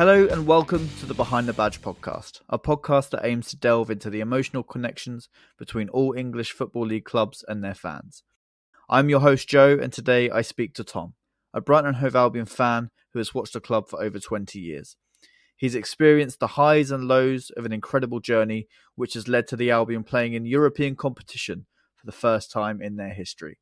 [0.00, 3.90] Hello and welcome to the Behind the Badge podcast, a podcast that aims to delve
[3.90, 8.22] into the emotional connections between all English Football League clubs and their fans.
[8.88, 11.16] I'm your host, Joe, and today I speak to Tom,
[11.52, 14.96] a Brighton Hove Albion fan who has watched the club for over 20 years.
[15.54, 19.70] He's experienced the highs and lows of an incredible journey, which has led to the
[19.70, 23.58] Albion playing in European competition for the first time in their history.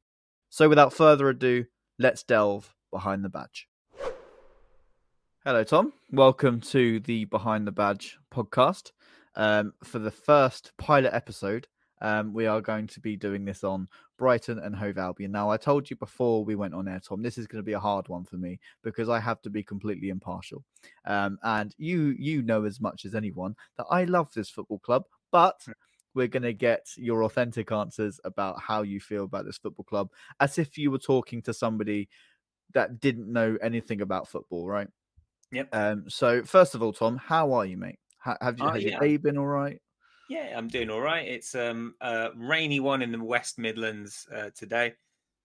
[0.50, 1.64] So, without further ado,
[1.98, 3.67] let's delve behind the badge.
[5.44, 5.92] Hello, Tom.
[6.10, 8.90] Welcome to the Behind the Badge podcast.
[9.36, 11.68] Um, for the first pilot episode,
[12.02, 13.86] um, we are going to be doing this on
[14.18, 15.30] Brighton and Hove Albion.
[15.30, 17.74] Now, I told you before we went on air, Tom, this is going to be
[17.74, 20.64] a hard one for me because I have to be completely impartial.
[21.06, 25.04] Um, and you, you know as much as anyone that I love this football club,
[25.30, 25.64] but
[26.14, 30.10] we're going to get your authentic answers about how you feel about this football club
[30.40, 32.08] as if you were talking to somebody
[32.74, 34.88] that didn't know anything about football, right?
[35.52, 35.68] Yep.
[35.74, 37.98] Um, so first of all, Tom, how are you, mate?
[38.18, 38.90] Ha- have you, Oh, has yeah.
[38.92, 39.80] your day been all right?
[40.28, 41.26] Yeah, I'm doing all right.
[41.26, 44.94] It's um a rainy one in the West Midlands uh, today.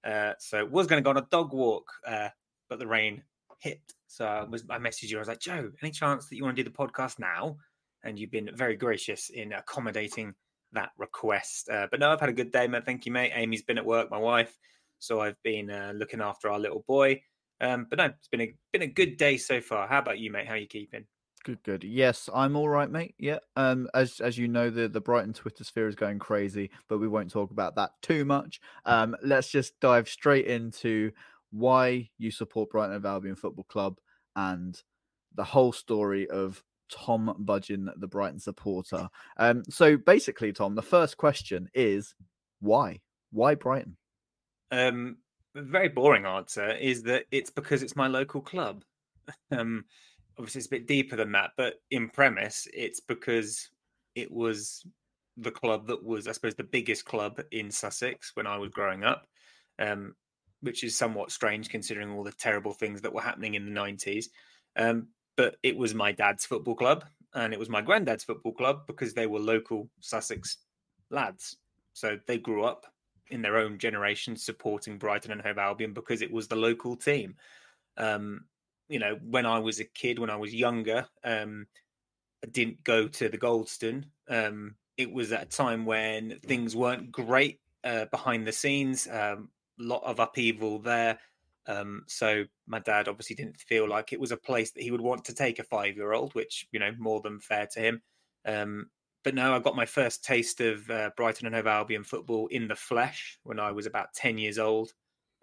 [0.03, 2.27] Uh, so was going to go on a dog walk, uh,
[2.69, 3.23] but the rain
[3.59, 3.79] hit.
[4.07, 5.17] So I was I messaged you.
[5.17, 7.57] I was like, Joe, any chance that you want to do the podcast now?
[8.03, 10.33] And you've been very gracious in accommodating
[10.73, 11.69] that request.
[11.69, 12.81] Uh, but no, I've had a good day, man.
[12.81, 13.31] Thank you, mate.
[13.33, 14.57] Amy's been at work, my wife,
[14.99, 17.21] so I've been uh, looking after our little boy.
[17.61, 19.87] Um, but no, it's been a been a good day so far.
[19.87, 20.47] How about you, mate?
[20.47, 21.05] How are you keeping?
[21.43, 21.83] Good, good.
[21.83, 23.15] Yes, I'm all right, mate.
[23.17, 23.39] Yeah.
[23.55, 27.07] Um, as as you know, the the Brighton Twitter sphere is going crazy, but we
[27.07, 28.61] won't talk about that too much.
[28.85, 31.11] Um, let's just dive straight into
[31.51, 33.99] why you support Brighton Hove Albion Football Club
[34.35, 34.81] and
[35.35, 39.09] the whole story of Tom Budgeon, the Brighton supporter.
[39.37, 42.15] Um, so basically, Tom, the first question is
[42.59, 43.01] why?
[43.31, 43.97] Why Brighton?
[44.71, 45.17] Um,
[45.61, 48.83] very boring answer is that it's because it's my local club.
[49.51, 49.85] um,
[50.37, 53.69] obviously, it's a bit deeper than that, but in premise, it's because
[54.15, 54.85] it was
[55.37, 59.03] the club that was, I suppose, the biggest club in Sussex when I was growing
[59.03, 59.27] up,
[59.79, 60.15] um,
[60.61, 64.25] which is somewhat strange considering all the terrible things that were happening in the 90s.
[64.75, 68.85] Um, but it was my dad's football club and it was my granddad's football club
[68.85, 70.57] because they were local Sussex
[71.09, 71.57] lads.
[71.93, 72.85] So they grew up
[73.33, 77.35] in their own generation supporting Brighton and Hove Albion because it was the local team.
[77.97, 78.45] Um,
[78.87, 81.65] you know, when I was a kid, when I was younger, um,
[82.43, 84.05] I didn't go to the Goldstone.
[84.29, 89.07] Um, it was at a time when things weren't great uh, behind the scenes.
[89.07, 89.37] A
[89.79, 91.17] lot of upheaval there.
[91.65, 95.01] Um, so my dad obviously didn't feel like it was a place that he would
[95.01, 98.01] want to take a five-year-old, which you know more than fair to him.
[99.23, 102.67] But no, I got my first taste of uh, Brighton and Hove Albion football in
[102.67, 104.93] the flesh when I was about ten years old,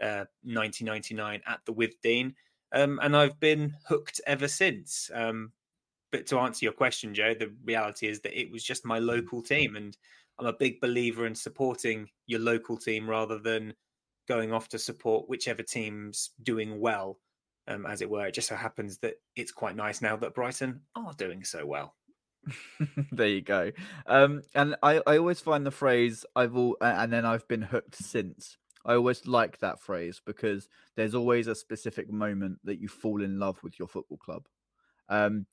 [0.03, 2.35] uh, 1999 at the Withdean,
[2.73, 5.11] um, and I've been hooked ever since.
[5.15, 5.53] Um,
[6.13, 9.43] but to answer your question, Joe, the reality is that it was just my local
[9.43, 9.97] team, and
[10.39, 13.75] I'm a big believer in supporting your local team rather than
[14.29, 17.19] going off to support whichever team's doing well,
[17.69, 18.27] um, as it were.
[18.27, 21.95] It just so happens that it's quite nice now that Brighton are doing so well.
[23.13, 23.73] there you go.
[24.07, 27.97] Um, and I, I always find the phrase "I've all," and then I've been hooked
[27.97, 28.57] since.
[28.85, 33.39] I always like that phrase because there's always a specific moment that you fall in
[33.39, 34.47] love with your football club.
[35.09, 35.47] Um,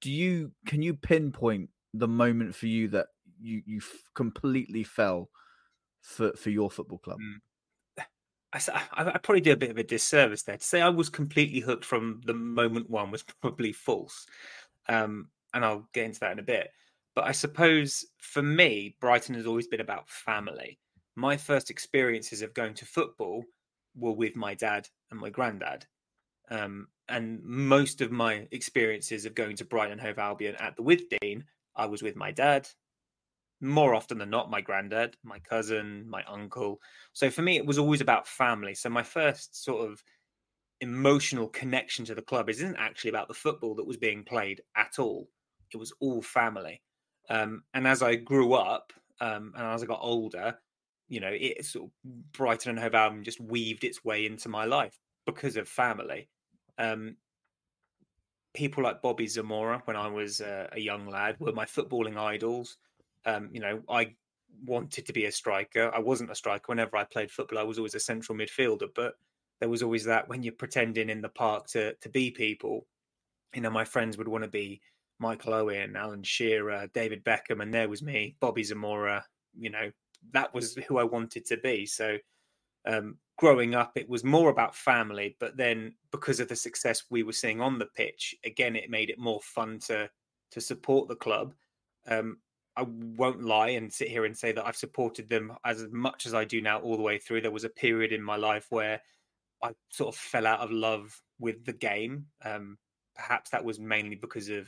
[0.00, 3.06] do you can you pinpoint the moment for you that
[3.40, 5.30] you you f- completely fell
[6.02, 7.18] for for your football club?
[7.20, 7.40] Mm.
[8.54, 8.60] I,
[8.92, 11.84] I probably do a bit of a disservice there to say I was completely hooked
[11.84, 14.26] from the moment one was probably false,
[14.88, 16.70] um, and I'll get into that in a bit.
[17.14, 20.78] But I suppose for me, Brighton has always been about family.
[21.16, 23.44] My first experiences of going to football
[23.96, 25.86] were with my dad and my granddad.
[26.50, 31.44] Um, and most of my experiences of going to Brighton Hove Albion at the Withdean,
[31.76, 32.68] I was with my dad.
[33.60, 36.80] More often than not, my granddad, my cousin, my uncle.
[37.12, 38.74] So for me, it was always about family.
[38.74, 40.02] So my first sort of
[40.80, 44.98] emotional connection to the club isn't actually about the football that was being played at
[44.98, 45.28] all.
[45.72, 46.82] It was all family.
[47.30, 50.58] Um, and as I grew up um, and as I got older,
[51.08, 54.64] you know, it sort of Brighton and Hove Albion just weaved its way into my
[54.64, 56.28] life because of family.
[56.78, 57.16] Um,
[58.54, 62.78] people like Bobby Zamora, when I was uh, a young lad, were my footballing idols.
[63.26, 64.14] Um, you know, I
[64.64, 65.90] wanted to be a striker.
[65.94, 66.64] I wasn't a striker.
[66.66, 68.88] Whenever I played football, I was always a central midfielder.
[68.94, 69.14] But
[69.60, 72.86] there was always that when you're pretending in the park to to be people.
[73.54, 74.80] You know, my friends would want to be
[75.26, 79.24] Michael Owen, Alan Shearer, David Beckham, and there was me, Bobby Zamora.
[79.64, 79.86] You know,
[80.32, 81.86] that was who I wanted to be.
[81.86, 82.08] So
[82.86, 87.22] Um, growing up, it was more about family, but then because of the success we
[87.22, 89.98] were seeing on the pitch, again, it made it more fun to
[90.50, 91.54] to support the club.
[92.06, 92.28] Um,
[92.76, 92.82] I
[93.16, 96.44] won't lie and sit here and say that I've supported them as much as I
[96.44, 97.40] do now all the way through.
[97.40, 99.00] There was a period in my life where
[99.62, 101.06] I sort of fell out of love
[101.38, 102.14] with the game.
[102.50, 102.78] Um,
[103.14, 104.66] perhaps that was mainly because of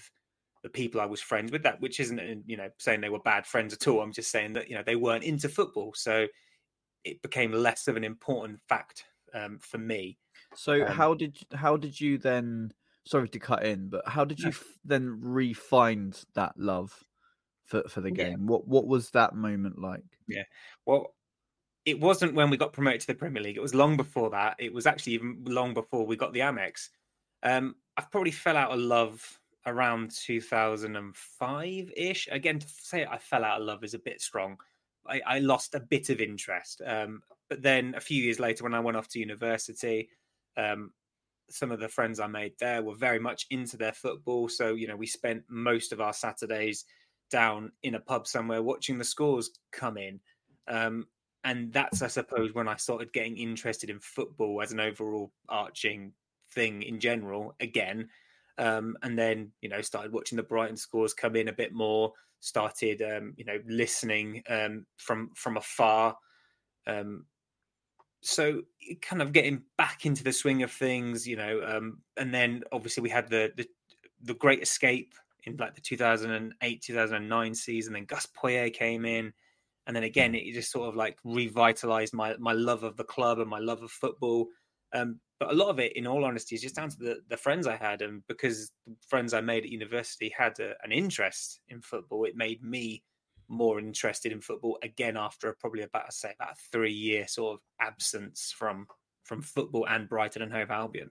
[0.67, 1.63] the people I was friends with.
[1.63, 4.01] That which isn't uh, you know saying they were bad friends at all.
[4.03, 6.27] I'm just saying that you know they weren't into football, so
[7.05, 10.19] it became less of an important fact um, for me.
[10.57, 12.73] So Um, how did how did you then?
[13.05, 14.51] Sorry to cut in, but how did you No.
[14.51, 17.05] f- then re-find that love
[17.65, 18.31] for for the Yeah.
[18.31, 18.47] game?
[18.49, 20.19] What what was that moment like?
[20.27, 20.43] Yeah,
[20.85, 21.15] well,
[21.85, 23.57] it wasn't when we got promoted to the Premier League.
[23.57, 24.57] It was long before that.
[24.59, 26.89] It was actually even long before we got the Amex.
[27.45, 32.29] Um, I've probably fell out of love around 2005 ish.
[32.31, 34.59] Again, to say I fell out of love is a bit strong.
[35.09, 36.83] I, I lost a bit of interest.
[36.85, 40.09] Um, but then a few years later, when I went off to university,
[40.57, 40.93] um,
[41.51, 44.49] some of the friends I made there were very much into their football.
[44.49, 46.85] So, you know, we spent most of our Saturdays
[47.31, 50.21] down in a pub somewhere watching the scores come in.
[50.69, 51.07] Um,
[51.45, 56.13] and that's, I suppose, when I started getting interested in football as an overall arching
[56.53, 58.09] thing in general again.
[58.59, 62.13] Um, and then, you know, started watching the Brighton scores come in a bit more.
[62.41, 66.17] Started, um, you know, listening um, from from afar.
[66.87, 67.27] Um,
[68.21, 68.63] so
[69.01, 71.63] kind of getting back into the swing of things, you know.
[71.65, 73.67] Um, and then obviously we had the the,
[74.23, 75.15] the Great Escape
[75.45, 77.93] in like the 2008 2009 season.
[77.93, 79.33] Then Gus Poyet came in,
[79.87, 83.39] and then again it just sort of like revitalized my my love of the club
[83.39, 84.49] and my love of football.
[84.93, 87.37] Um, but a lot of it, in all honesty, is just down to the, the
[87.37, 91.61] friends I had, and because the friends I made at university had a, an interest
[91.69, 93.05] in football, it made me
[93.49, 97.55] more interested in football again after probably about I say about a three year sort
[97.55, 98.89] of absence from
[99.23, 101.11] from football and Brighton and Hove Albion.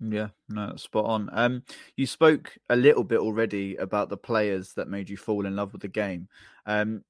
[0.00, 1.30] Yeah, no, spot on.
[1.32, 1.62] Um,
[1.96, 5.72] you spoke a little bit already about the players that made you fall in love
[5.72, 6.28] with the game.
[6.66, 7.04] Um,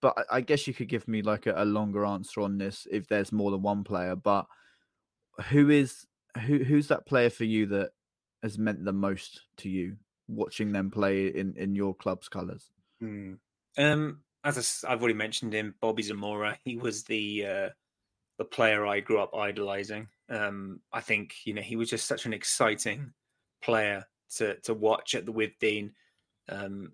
[0.00, 2.86] but I- I guess you could give me like a, a longer answer on this
[2.90, 4.16] if there's more than one player.
[4.16, 4.46] But
[5.50, 6.06] who is
[6.46, 7.90] who who's that player for you that
[8.42, 9.96] has meant the most to you
[10.28, 12.70] watching them play in in your club's colours?
[13.00, 13.34] Hmm.
[13.78, 16.58] Um, as I, have already mentioned him, Bobby Zamora.
[16.64, 17.68] He was the uh,
[18.38, 20.08] the player I grew up idolizing.
[20.28, 23.12] Um, I think you know he was just such an exciting
[23.62, 24.06] player
[24.36, 25.92] to to watch at the Withdean.
[26.48, 26.92] Um,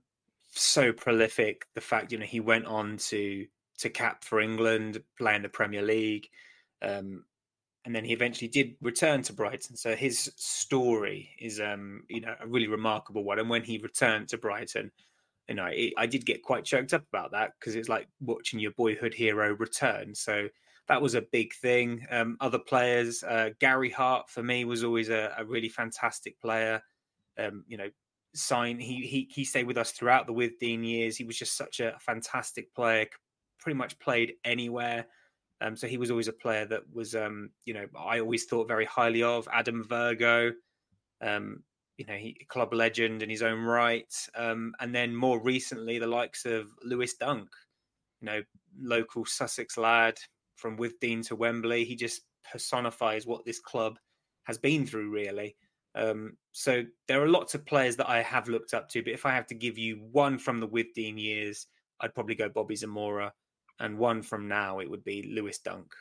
[0.50, 1.66] so prolific.
[1.74, 3.46] The fact you know he went on to
[3.78, 6.28] to cap for England, play in the Premier League,
[6.82, 7.24] um,
[7.84, 9.76] and then he eventually did return to Brighton.
[9.76, 13.38] So his story is um, you know a really remarkable one.
[13.38, 14.90] And when he returned to Brighton,
[15.49, 18.61] you know, it, I did get quite choked up about that because it's like watching
[18.61, 20.14] your boyhood hero return.
[20.14, 20.49] So
[20.88, 22.06] that was a big thing.
[22.11, 26.82] Um, other players, uh, Gary Hart for me was always a, a really fantastic player.
[27.38, 27.88] Um, you know,
[28.34, 31.17] sign he he he stayed with us throughout the Withdean years.
[31.17, 33.06] He was just such a fantastic player.
[33.61, 35.06] Pretty much played anywhere.
[35.62, 38.66] Um, so he was always a player that was, um, you know, I always thought
[38.66, 39.48] very highly of.
[39.52, 40.52] Adam Virgo,
[41.20, 41.62] um,
[41.96, 44.12] you know, he club legend in his own right.
[44.34, 47.48] Um, and then more recently, the likes of Lewis Dunk,
[48.20, 48.42] you know,
[48.81, 50.19] local Sussex lad
[50.56, 51.84] from Withdean to Wembley.
[51.84, 53.98] He just personifies what this club
[54.44, 55.54] has been through, really.
[55.94, 59.26] Um, so there are lots of players that I have looked up to, but if
[59.26, 61.66] I have to give you one from the Withdean years,
[62.00, 63.32] I'd probably go Bobby Zamora,
[63.81, 65.93] and one from now, it would be Lewis Dunk.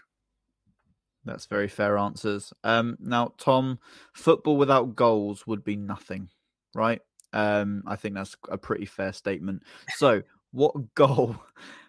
[1.25, 2.51] That's very fair answers.
[2.63, 3.79] Um, now, Tom,
[4.13, 6.29] football without goals would be nothing,
[6.73, 7.01] right?
[7.33, 9.63] Um, I think that's a pretty fair statement.
[9.95, 11.35] So, what goal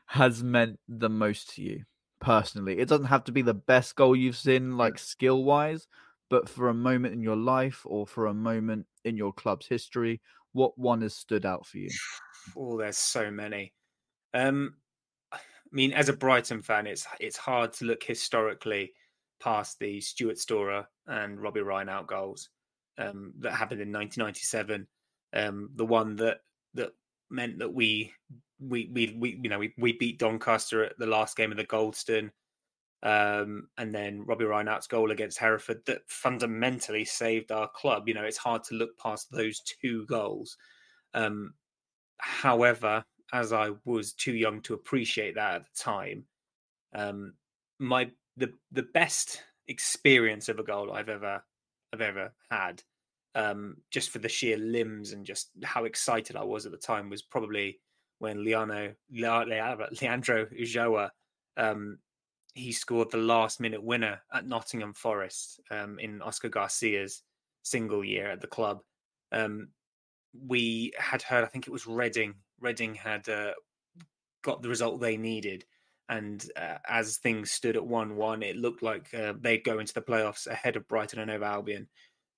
[0.06, 1.84] has meant the most to you
[2.20, 2.78] personally?
[2.78, 5.88] It doesn't have to be the best goal you've seen, like skill wise,
[6.28, 10.20] but for a moment in your life or for a moment in your club's history,
[10.52, 11.90] what one has stood out for you?
[12.56, 13.72] Oh, there's so many.
[14.34, 14.74] Um,
[15.72, 18.92] I mean, as a Brighton fan, it's it's hard to look historically
[19.40, 22.50] past the Stuart Storer and Robbie Reinelt goals
[22.98, 24.86] um, that happened in 1997.
[25.32, 26.38] Um, the one that
[26.74, 26.90] that
[27.30, 28.12] meant that we
[28.60, 31.64] we we, we you know we, we beat Doncaster at the last game of the
[31.64, 32.30] Goldstone.
[33.04, 38.06] Um, and then Robbie Reinelt's goal against Hereford that fundamentally saved our club.
[38.06, 40.56] You know, it's hard to look past those two goals.
[41.12, 41.54] Um,
[42.18, 46.24] however, as I was too young to appreciate that at the time,
[46.94, 47.34] um,
[47.78, 51.42] my the the best experience of a goal I've ever
[51.92, 52.82] I've ever had,
[53.34, 57.10] um, just for the sheer limbs and just how excited I was at the time,
[57.10, 57.80] was probably
[58.18, 61.10] when Leano Le- Le- Leandro Ulloa
[61.56, 61.98] um,
[62.54, 67.22] he scored the last minute winner at Nottingham Forest um, in Oscar Garcia's
[67.62, 68.80] single year at the club.
[69.32, 69.68] Um,
[70.46, 72.34] we had heard, I think it was Reading.
[72.62, 73.52] Reading had uh,
[74.42, 75.64] got the result they needed.
[76.08, 79.94] And uh, as things stood at 1 1, it looked like uh, they'd go into
[79.94, 81.88] the playoffs ahead of Brighton and Hove Albion.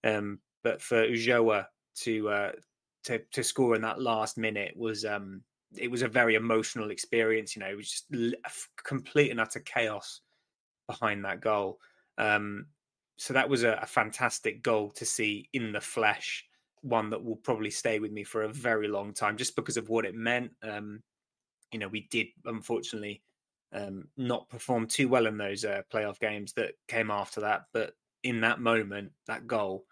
[0.04, 1.66] Um, but for Ulloa
[2.02, 2.52] to, uh,
[3.04, 5.42] to to score in that last minute was um,
[5.76, 7.54] it was a very emotional experience.
[7.54, 8.36] You know, it was just
[8.82, 10.20] complete and utter chaos
[10.88, 11.78] behind that goal.
[12.18, 12.66] Um,
[13.16, 16.44] so that was a, a, fantastic goal to see in the flesh.
[16.84, 19.88] One that will probably stay with me for a very long time, just because of
[19.88, 20.52] what it meant.
[20.62, 21.02] Um,
[21.72, 23.24] you know, we did unfortunately
[23.72, 27.94] um, not perform too well in those uh, playoff games that came after that, but
[28.22, 29.86] in that moment, that goal,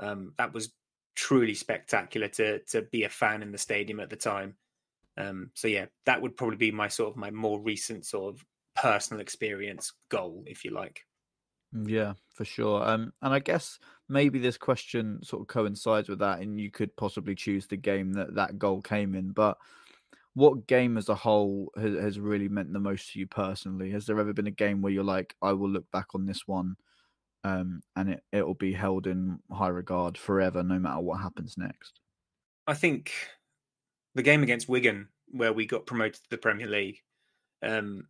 [0.00, 0.74] um, that was
[1.14, 4.56] truly spectacular to to be a fan in the stadium at the time.
[5.16, 8.46] Um, so yeah, that would probably be my sort of my more recent sort of
[8.76, 11.02] personal experience goal, if you like.
[11.74, 12.82] Mm, yeah, for sure.
[12.86, 13.78] Um, and I guess
[14.08, 18.12] maybe this question sort of coincides with that, and you could possibly choose the game
[18.14, 19.30] that that goal came in.
[19.30, 19.58] But
[20.34, 23.90] what game as a whole has, has really meant the most to you personally?
[23.90, 26.46] Has there ever been a game where you're like, I will look back on this
[26.46, 26.76] one,
[27.44, 31.56] um, and it it will be held in high regard forever, no matter what happens
[31.58, 32.00] next?
[32.66, 33.12] I think
[34.14, 37.00] the game against Wigan, where we got promoted to the Premier League,
[37.62, 38.06] um,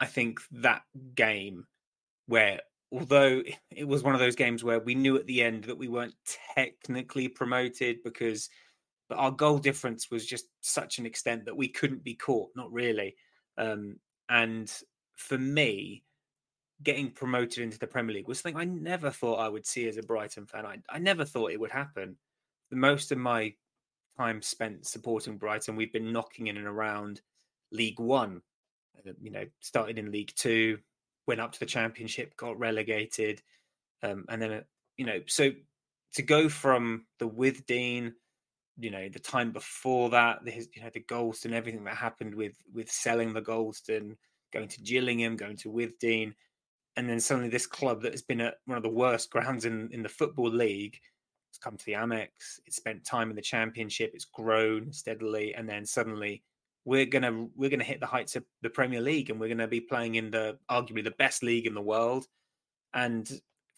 [0.00, 0.82] I think that
[1.14, 1.66] game,
[2.26, 2.60] where
[2.92, 5.88] although it was one of those games where we knew at the end that we
[5.88, 6.14] weren't
[6.54, 8.48] technically promoted because
[9.08, 12.70] but our goal difference was just such an extent that we couldn't be caught, not
[12.70, 13.16] really.
[13.56, 13.96] Um,
[14.28, 14.70] and
[15.16, 16.04] for me,
[16.82, 19.96] getting promoted into the Premier League was something I never thought I would see as
[19.96, 20.66] a Brighton fan.
[20.66, 22.16] I, I never thought it would happen.
[22.70, 23.54] The most of my
[24.18, 27.22] time spent supporting Brighton, we've been knocking in and around
[27.72, 28.42] League One.
[29.06, 30.78] Uh, you know, started in League Two,
[31.28, 33.42] went up to the Championship, got relegated,
[34.02, 34.60] um, and then uh,
[34.96, 35.50] you know, so
[36.14, 38.14] to go from the Withdean,
[38.78, 42.54] you know, the time before that, the you know the Goldstone, everything that happened with
[42.72, 44.16] with selling the Goldstone,
[44.52, 46.34] going to Gillingham, going to Withdean,
[46.96, 49.90] and then suddenly this club that has been at one of the worst grounds in
[49.92, 50.98] in the football league
[51.50, 52.60] it's come to the Amex.
[52.66, 54.12] It's spent time in the Championship.
[54.14, 56.42] It's grown steadily, and then suddenly
[56.88, 59.80] we're gonna we're gonna hit the heights of the Premier League, and we're gonna be
[59.80, 62.26] playing in the arguably the best league in the world.
[62.94, 63.30] And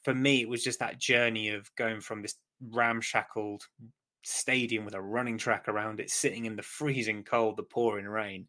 [0.04, 2.36] for me, it was just that journey of going from this
[2.70, 3.64] ramshackled
[4.22, 8.46] stadium with a running track around it, sitting in the freezing cold, the pouring rain,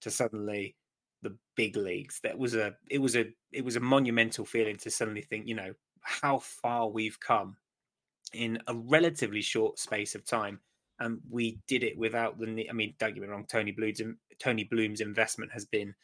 [0.00, 0.74] to suddenly
[1.20, 2.18] the big leagues.
[2.22, 5.54] That was a it was a it was a monumental feeling to suddenly think, you
[5.54, 7.58] know, how far we've come
[8.32, 10.60] in a relatively short space of time.
[11.00, 12.68] And we did it without the.
[12.68, 13.46] I mean, don't get me wrong.
[13.48, 14.02] Tony Bloom's
[14.38, 15.94] Tony Bloom's investment has been,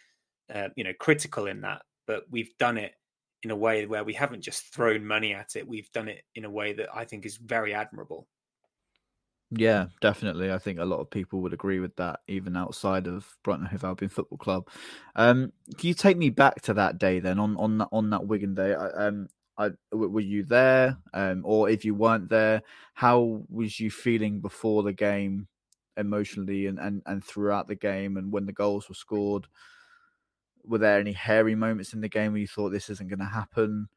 [0.54, 1.82] uh, you know, critical in that.
[2.06, 2.94] But we've done it
[3.42, 5.66] in a way where we haven't just thrown money at it.
[5.66, 8.26] We've done it in a way that I think is very admirable.
[9.50, 10.52] Yeah, definitely.
[10.52, 13.84] I think a lot of people would agree with that, even outside of Brighton Hove
[13.84, 14.68] Albion Football Club.
[15.14, 18.26] Um, can you take me back to that day then on on that on that
[18.26, 18.74] Wigan day?
[18.74, 20.96] I, um, I, were you there?
[21.12, 22.62] Um, or if you weren't there,
[22.94, 25.46] how was you feeling before the game,
[25.96, 29.46] emotionally, and, and, and throughout the game, and when the goals were scored?
[30.64, 33.24] Were there any hairy moments in the game where you thought this isn't going to
[33.26, 33.88] happen?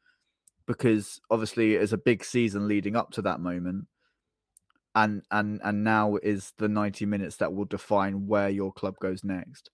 [0.65, 3.85] Because obviously, it's a big season leading up to that moment,
[4.93, 9.23] and and and now is the ninety minutes that will define where your club goes
[9.23, 9.71] next.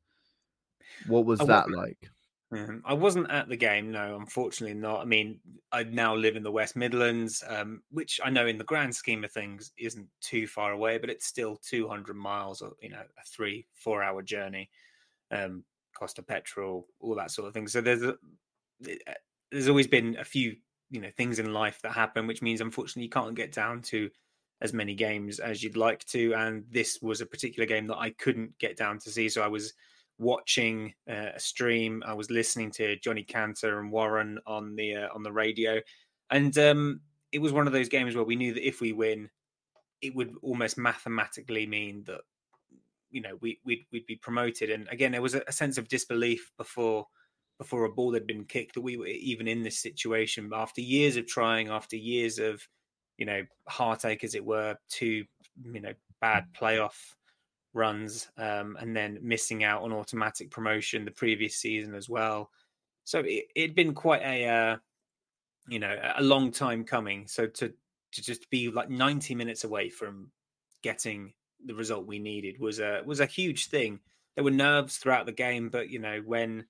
[1.07, 2.09] What was that like?
[2.55, 5.01] Um, I wasn't at the game, no, unfortunately not.
[5.01, 5.39] I mean,
[5.71, 9.23] I now live in the West Midlands, um, which I know in the grand scheme
[9.23, 13.25] of things isn't too far away, but it's still 200 miles, or you know, a
[13.25, 14.69] three, four hour journey,
[15.31, 17.67] um, cost of petrol, all that sort of thing.
[17.67, 18.15] So there's a,
[18.85, 19.13] uh,
[19.51, 20.55] there's always been a few,
[20.89, 24.09] you know, things in life that happen, which means unfortunately you can't get down to
[24.61, 26.33] as many games as you'd like to.
[26.33, 29.47] And this was a particular game that I couldn't get down to see, so I
[29.47, 29.73] was
[30.17, 32.03] watching uh, a stream.
[32.05, 35.79] I was listening to Johnny Cantor and Warren on the uh, on the radio,
[36.29, 37.01] and um,
[37.31, 39.29] it was one of those games where we knew that if we win,
[40.01, 42.21] it would almost mathematically mean that
[43.11, 44.69] you know we we'd, we'd be promoted.
[44.69, 47.05] And again, there was a, a sense of disbelief before
[47.57, 50.49] before a ball had been kicked that we were even in this situation.
[50.49, 52.61] But after years of trying, after years of
[53.17, 55.23] you know heartache, as it were, to
[55.71, 56.95] you know bad playoff
[57.73, 62.49] runs um, and then missing out on automatic promotion the previous season as well.
[63.03, 64.77] So it, had been quite a uh,
[65.67, 67.27] you know a long time coming.
[67.27, 67.73] So to
[68.13, 70.31] to just be like 90 minutes away from
[70.83, 71.33] getting
[71.65, 73.99] the result we needed was a was a huge thing.
[74.35, 76.65] There were nerves throughout the game, but you know when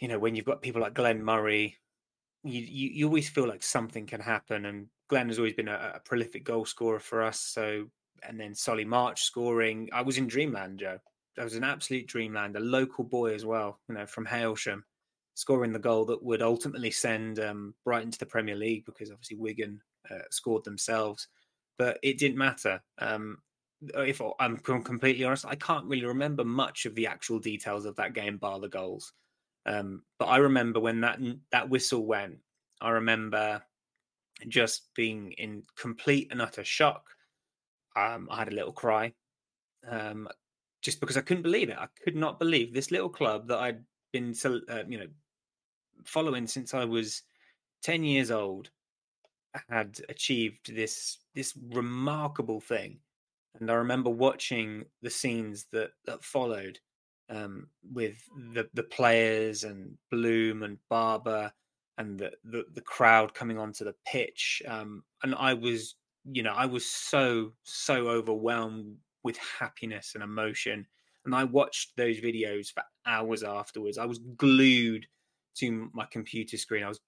[0.00, 1.76] you know, when you've got people like Glenn Murray,
[2.42, 4.64] you, you, you always feel like something can happen.
[4.64, 7.38] And Glenn has always been a, a prolific goal scorer for us.
[7.38, 7.86] So,
[8.26, 9.88] and then Solly March scoring.
[9.92, 10.98] I was in dreamland, Joe.
[11.38, 14.82] I was an absolute dreamland, a local boy as well, you know, from Hailsham,
[15.34, 19.36] scoring the goal that would ultimately send um, Brighton to the Premier League because obviously
[19.36, 21.28] Wigan uh, scored themselves.
[21.78, 22.82] But it didn't matter.
[22.98, 23.38] Um,
[23.96, 28.12] if I'm completely honest, I can't really remember much of the actual details of that
[28.12, 29.14] game, bar the goals.
[29.66, 31.18] Um, but I remember when that
[31.52, 32.38] that whistle went,
[32.80, 33.62] I remember
[34.48, 37.04] just being in complete and utter shock.
[37.96, 39.12] Um, I had a little cry,
[39.88, 40.28] um,
[40.82, 41.78] just because I couldn't believe it.
[41.78, 45.08] I could not believe this little club that I'd been, uh, you know,
[46.04, 47.22] following since I was
[47.82, 48.70] ten years old
[49.68, 52.98] had achieved this this remarkable thing.
[53.58, 56.78] And I remember watching the scenes that that followed
[57.28, 58.16] um, with
[58.54, 61.52] the the players and Bloom and Barber
[61.98, 64.62] and the, the, the crowd coming onto the pitch.
[64.66, 65.96] Um, and I was,
[66.32, 70.86] you know, I was so so overwhelmed with happiness and emotion.
[71.24, 73.98] And I watched those videos for hours afterwards.
[73.98, 75.06] I was glued
[75.56, 76.82] to my computer screen.
[76.82, 77.00] I was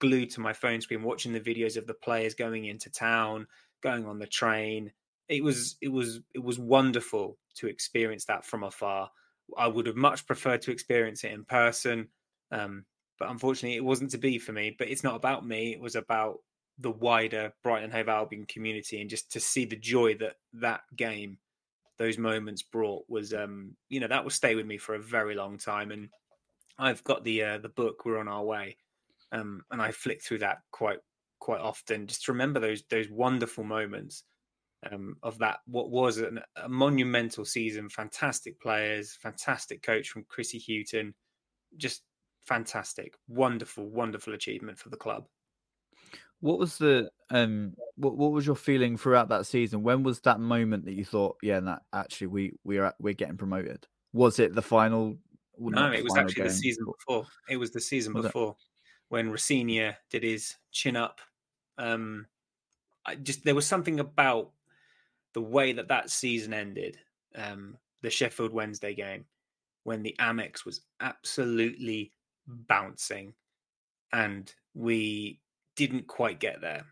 [0.00, 3.46] glued to my phone screen watching the videos of the players going into town,
[3.82, 4.92] going on the train.
[5.28, 9.10] It was it was it was wonderful to experience that from afar.
[9.56, 12.08] I would have much preferred to experience it in person.
[12.50, 12.86] Um,
[13.18, 14.74] but unfortunately, it wasn't to be for me.
[14.78, 15.72] But it's not about me.
[15.72, 16.38] It was about
[16.78, 21.38] the wider Brighton Hove Albion community, and just to see the joy that that game,
[21.98, 25.34] those moments brought was, um, you know, that will stay with me for a very
[25.34, 25.90] long time.
[25.90, 26.08] And
[26.78, 28.04] I've got the uh, the book.
[28.04, 28.76] We're on our way,
[29.32, 30.98] um, and I flick through that quite
[31.40, 34.24] quite often just to remember those those wonderful moments
[34.90, 37.88] um, of that what was an, a monumental season.
[37.88, 41.14] Fantastic players, fantastic coach from Chrissy Hughton,
[41.76, 42.02] just
[42.42, 45.26] fantastic, wonderful, wonderful achievement for the club.
[46.40, 49.82] What was the um what what was your feeling throughout that season?
[49.82, 53.86] When was that moment that you thought, yeah, that actually we we're we're getting promoted?
[54.12, 55.18] Was it the final?
[55.58, 57.26] No, it was actually game, the season before.
[57.48, 58.64] It was the season was before it?
[59.08, 61.20] when Rosenior did his chin up.
[61.76, 62.26] Um,
[63.04, 64.50] I just there was something about
[65.34, 66.98] the way that that season ended,
[67.34, 69.24] um, the Sheffield Wednesday game,
[69.84, 72.12] when the Amex was absolutely
[72.46, 73.34] bouncing
[74.12, 75.40] and we
[75.78, 76.84] didn't quite get there.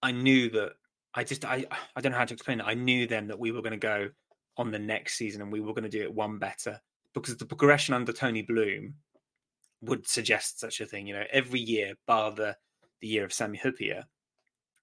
[0.00, 0.74] I knew that
[1.14, 2.66] I just I I don't know how to explain it.
[2.66, 4.08] I knew then that we were going to go
[4.56, 6.80] on the next season and we were going to do it one better
[7.12, 8.94] because the progression under Tony Bloom
[9.82, 11.08] would suggest such a thing.
[11.08, 12.56] You know, every year, bar the
[13.00, 14.04] the year of Sammy Hyypiä,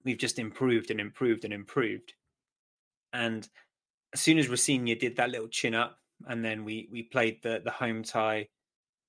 [0.04, 2.12] we've just improved and improved and improved.
[3.14, 3.48] And
[4.12, 5.98] as soon as Rosenior did that little chin up,
[6.28, 8.48] and then we we played the the home tie,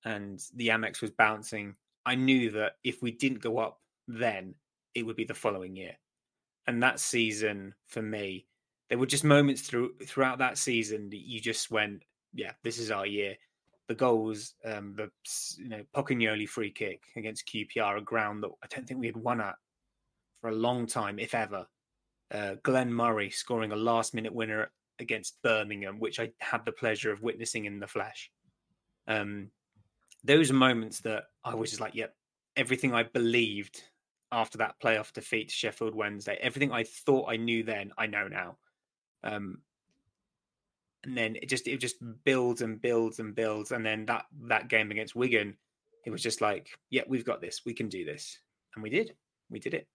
[0.06, 1.74] and the Amex was bouncing,
[2.06, 4.54] I knew that if we didn't go up then,
[4.94, 5.92] it would be the following year.
[6.66, 8.46] And that season for me,
[8.88, 12.02] there were just moments through throughout that season that you just went,
[12.34, 13.36] yeah, this is our year.
[13.86, 15.10] The goals, um, the
[15.56, 19.16] you know Pocognoli free kick against QPR, a ground that I don't think we had
[19.16, 19.54] won at
[20.40, 21.66] for a long time, if ever
[22.30, 27.12] uh, Glenn Murray scoring a last minute winner against Birmingham, which I had the pleasure
[27.12, 28.30] of witnessing in the flesh.
[29.06, 29.50] Um,
[30.24, 32.14] those moments that I was just like, yep,
[32.56, 33.82] everything I believed
[34.32, 38.28] after that playoff defeat to Sheffield Wednesday, everything I thought I knew then, I know
[38.28, 38.56] now.
[39.24, 39.58] Um,
[41.04, 44.68] and then it just it just builds and builds and builds, and then that that
[44.68, 45.56] game against Wigan,
[46.04, 48.38] it was just like, yeah, we've got this, we can do this,
[48.74, 49.14] and we did,
[49.50, 49.86] we did it.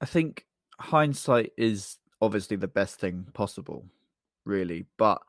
[0.00, 0.46] I think
[0.80, 3.84] hindsight is obviously the best thing possible,
[4.44, 4.86] really.
[4.96, 5.22] But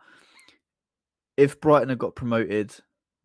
[1.38, 2.74] if Brighton had got promoted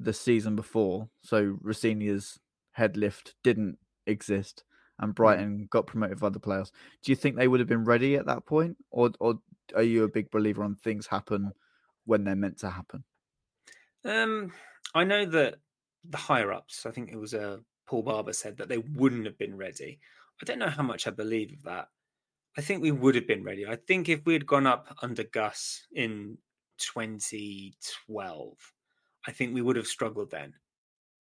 [0.01, 2.39] the season before, so Rosenior's
[2.73, 3.79] head lift didn't
[4.09, 4.65] exist
[4.99, 5.15] and hmm.
[5.15, 8.27] Brighton got promoted with other players, do you think they would have been ready at
[8.27, 8.77] that point?
[8.91, 9.35] Or or
[9.75, 11.53] are you a big believer on things happen
[12.05, 13.05] when they're meant to happen?
[14.05, 14.53] Um
[14.95, 15.57] I know that
[16.09, 19.39] the higher ups, I think it was uh, Paul Barber said that they wouldn't have
[19.39, 20.01] been ready.
[20.41, 21.89] I don't know how much I believe of that.
[22.57, 23.67] I think we would have been ready.
[23.67, 26.39] I think if we had gone up under Gus in
[26.79, 28.73] 2012,
[29.27, 30.55] I think we would have struggled then.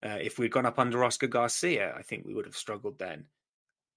[0.04, 3.26] Uh, if we'd gone up under Oscar Garcia, I think we would have struggled then.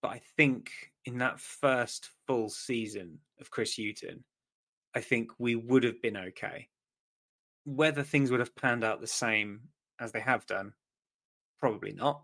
[0.01, 0.71] But I think
[1.05, 4.23] in that first full season of Chris Hughton,
[4.93, 6.69] I think we would have been okay.
[7.65, 9.61] Whether things would have panned out the same
[9.99, 10.73] as they have done,
[11.59, 12.21] probably not.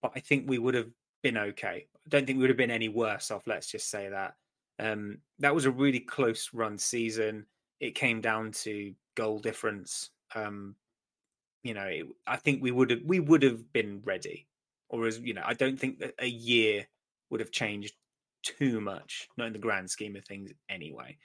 [0.00, 0.88] But I think we would have
[1.22, 1.86] been okay.
[1.94, 3.46] I don't think we would have been any worse off.
[3.46, 4.34] Let's just say that.
[4.78, 7.46] Um, that was a really close run season.
[7.78, 10.10] It came down to goal difference.
[10.34, 10.74] Um,
[11.62, 14.48] you know, it, I think we would have we would have been ready,
[14.88, 16.86] or as you know, I don't think that a year
[17.30, 17.94] would have changed
[18.42, 21.18] too much, not in the grand scheme of things, anyway.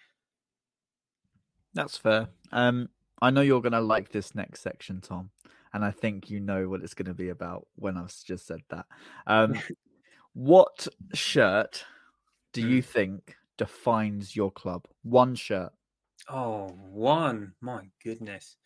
[1.73, 2.29] That's fair.
[2.51, 2.89] Um,
[3.21, 5.31] I know you're gonna like this next section, Tom,
[5.73, 8.85] and I think you know what it's gonna be about when I've just said that.
[9.25, 9.55] Um,
[10.33, 11.85] what shirt
[12.53, 12.85] do you Mm.
[12.85, 14.87] think defines your club?
[15.03, 15.73] One shirt.
[16.29, 17.53] Oh, one.
[17.61, 18.57] My goodness.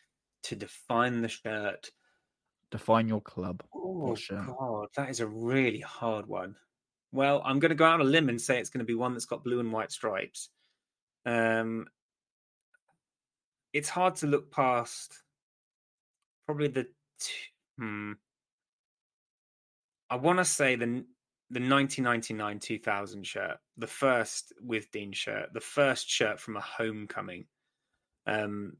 [0.43, 1.91] To define the shirt.
[2.71, 3.63] Define your club.
[3.75, 4.15] Oh?
[4.29, 6.55] God, that is a really hard one.
[7.11, 8.95] Well, I'm going to go out on a limb and say it's going to be
[8.95, 10.49] one that's got blue and white stripes.
[11.25, 11.87] Um,
[13.73, 15.21] it's hard to look past.
[16.45, 16.87] Probably the.
[17.19, 17.33] T-
[17.77, 18.13] hmm.
[20.09, 21.05] I want to say the
[21.51, 27.45] the 1999 2000 shirt, the first Withdean shirt, the first shirt from a homecoming.
[28.25, 28.77] Um,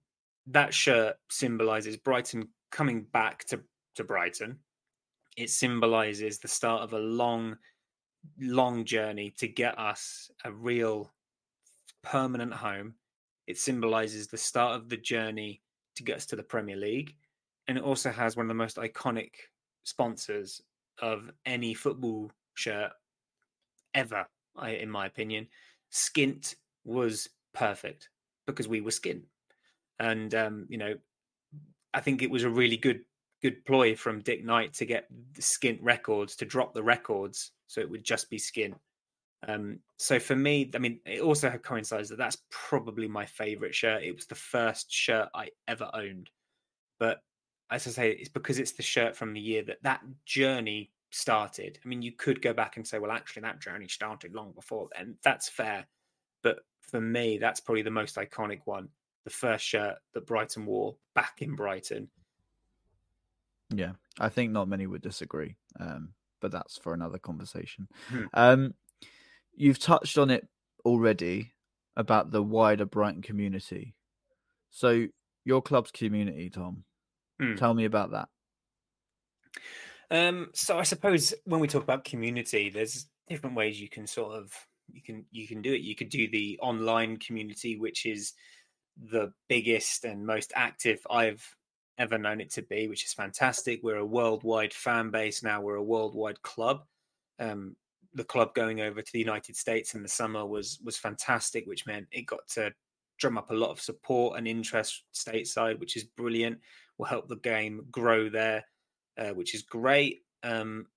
[0.48, 3.62] that shirt symbolizes Brighton coming back to
[3.96, 4.58] to Brighton.
[5.38, 7.58] It symbolizes the start of a long,
[8.40, 11.12] long journey to get us a real
[12.04, 12.96] permanent home.
[13.48, 15.62] It symbolizes the start of the journey
[15.96, 17.16] to get us to the Premier League.
[17.68, 19.32] And it also has one of the most iconic
[19.84, 20.62] sponsors
[21.00, 22.92] of any football shirt
[23.94, 24.26] ever,
[24.68, 25.48] in my opinion.
[25.92, 28.10] Skint was perfect
[28.46, 29.22] because we were skint.
[30.02, 30.96] And, um, you know,
[31.94, 33.02] I think it was a really good
[33.42, 37.90] good ploy from Dick Knight to get Skint records to drop the records so it
[37.90, 38.76] would just be Skint.
[39.48, 44.04] Um, so for me, I mean, it also coincides that that's probably my favorite shirt.
[44.04, 46.30] It was the first shirt I ever owned,
[47.00, 47.24] but
[47.72, 51.80] as I say, it's because it's the shirt from the year that that journey started.
[51.84, 54.90] I mean, you could go back and say, well, actually, that journey started long before
[54.96, 55.16] then.
[55.24, 55.88] That's fair,
[56.44, 58.90] but for me, that's probably the most iconic one.
[59.24, 62.10] The first shirt that Brighton wore back in Brighton.
[63.70, 67.88] Yeah, I think not many would disagree, um, but that's for another conversation.
[68.08, 68.26] Hmm.
[68.34, 68.74] Um,
[69.56, 70.48] you've touched on it
[70.86, 71.54] already
[71.96, 73.96] about the wider Brighton community.
[74.72, 75.08] So,
[75.46, 76.84] your club's community, Tom,
[77.40, 77.56] Hmm.
[77.56, 78.30] tell me about that.
[80.10, 84.36] Um, so I suppose when we talk about community, there's different ways you can sort
[84.36, 84.54] of
[84.92, 85.82] you can you can do it.
[85.82, 88.34] You could do the online community, which is
[88.98, 91.46] the biggest and most active I've
[91.98, 93.82] ever known it to be, which is fantastic.
[93.84, 95.62] We're a worldwide fan base now.
[95.62, 96.84] We're a worldwide club.
[97.40, 97.76] Um,
[98.14, 101.86] the club going over to the United States in the summer was was fantastic, which
[101.86, 102.74] meant it got to
[103.18, 106.60] drum up a lot of support and interest stateside, which is brilliant.
[106.98, 108.66] Will help the game grow there,
[109.18, 110.24] uh, which is great.
[110.44, 110.88] Um,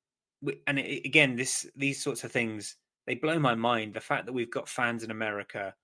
[0.66, 2.76] and it, again, this these sorts of things
[3.06, 3.94] they blow my mind.
[3.94, 5.74] The fact that we've got fans in America,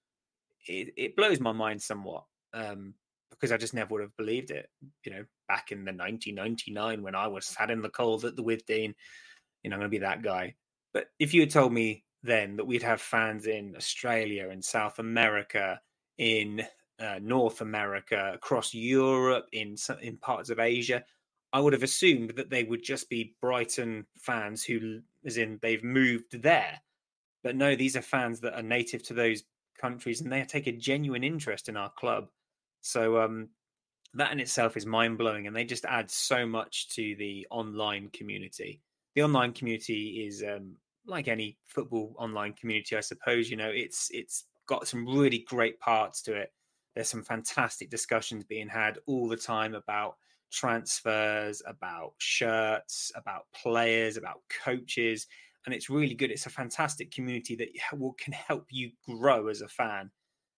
[0.67, 2.95] it, it blows my mind somewhat um,
[3.31, 4.69] because I just never would have believed it.
[5.05, 8.43] You know, back in the 1999 when I was sat in the cold at the
[8.43, 8.95] Withdean,
[9.63, 10.55] you know, I'm going to be that guy.
[10.93, 14.99] But if you had told me then that we'd have fans in Australia, in South
[14.99, 15.81] America,
[16.19, 16.63] in
[16.99, 21.03] uh, North America, across Europe, in in parts of Asia,
[21.53, 25.83] I would have assumed that they would just be Brighton fans who, as in, they've
[25.83, 26.81] moved there.
[27.43, 29.43] But no, these are fans that are native to those
[29.81, 32.29] countries, and they take a genuine interest in our club.
[32.81, 33.49] So um,
[34.15, 38.09] that in itself is mind blowing, and they just add so much to the online
[38.13, 38.81] community.
[39.15, 43.51] The online community is um, like any football online community, I suppose.
[43.51, 46.53] You know, it's it's got some really great parts to it.
[46.95, 50.17] There's some fantastic discussions being had all the time about
[50.51, 55.27] transfers, about shirts, about players, about coaches,
[55.67, 56.31] and it's really good.
[56.31, 57.69] It's a fantastic community that
[57.99, 60.11] will can help you grow as a fan,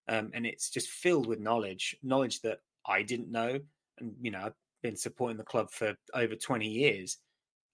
[0.08, 3.60] um, and it's just filled with knowledge, knowledge that I didn't know,
[3.98, 7.18] and you know I've been supporting the club for over 20 years.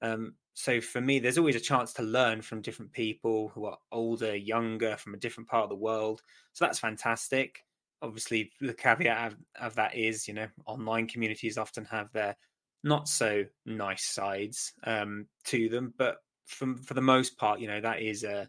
[0.02, 3.78] Um, so for me, there's always a chance to learn from different people who are
[3.92, 6.20] older, younger, from a different part of the world.
[6.52, 7.64] So that's fantastic.
[8.02, 12.36] Obviously, the caveat of, of that is, you know, online communities often have their
[12.84, 17.80] not so nice sides um, to them, but for for the most part, you know,
[17.80, 18.46] that is uh,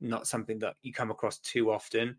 [0.00, 2.16] not something that you come across too often.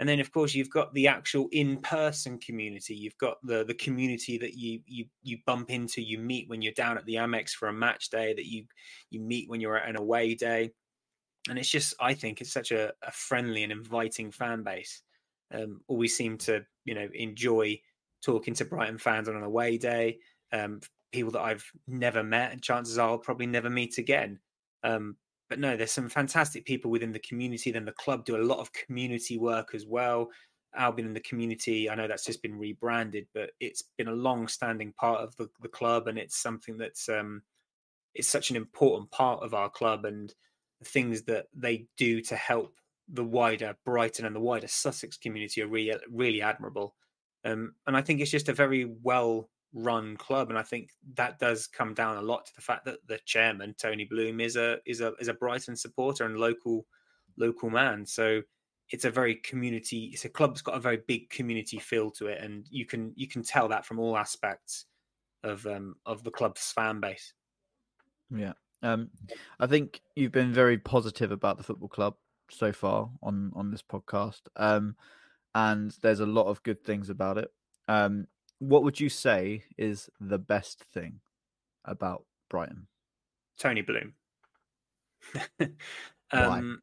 [0.00, 2.94] And then, of course, you've got the actual in-person community.
[2.94, 6.72] You've got the the community that you you you bump into, you meet when you're
[6.72, 8.64] down at the Amex for a match day, that you
[9.10, 10.72] you meet when you're at an away day,
[11.48, 15.02] and it's just I think it's such a, a friendly and inviting fan base.
[15.52, 17.80] Um, always seem to you know enjoy
[18.24, 20.18] talking to Brighton fans on an away day.
[20.52, 20.80] Um,
[21.12, 24.40] people that I've never met, and chances are I'll probably never meet again.
[24.84, 25.16] Um,
[25.48, 27.70] but no, there's some fantastic people within the community.
[27.70, 30.30] Then the club do a lot of community work as well.
[30.74, 31.90] Albion in the community.
[31.90, 35.68] I know that's just been rebranded, but it's been a long-standing part of the, the
[35.68, 37.42] club, and it's something that's um,
[38.14, 40.34] it's such an important part of our club, and
[40.80, 42.74] the things that they do to help
[43.08, 46.94] the wider Brighton and the wider Sussex community are really really admirable.
[47.44, 51.38] Um, and I think it's just a very well run club, and I think that
[51.38, 54.78] does come down a lot to the fact that the chairman Tony Bloom is a
[54.86, 56.86] is a is a Brighton supporter and local
[57.36, 58.04] local man.
[58.06, 58.42] So
[58.90, 60.10] it's a very community.
[60.12, 63.12] It's a club that's got a very big community feel to it, and you can
[63.16, 64.86] you can tell that from all aspects
[65.42, 67.32] of um, of the club's fan base.
[68.30, 69.10] Yeah, um,
[69.58, 72.14] I think you've been very positive about the football club
[72.50, 74.96] so far on on this podcast, um,
[75.54, 77.50] and there's a lot of good things about it.
[77.88, 78.26] Um,
[78.62, 81.18] what would you say is the best thing
[81.84, 82.86] about Brighton?
[83.58, 84.14] Tony Bloom.
[86.30, 86.80] um,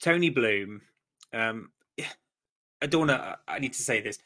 [0.00, 0.80] Tony Bloom.
[1.34, 1.72] Um,
[2.80, 3.38] I don't want to.
[3.46, 4.18] I need to say this.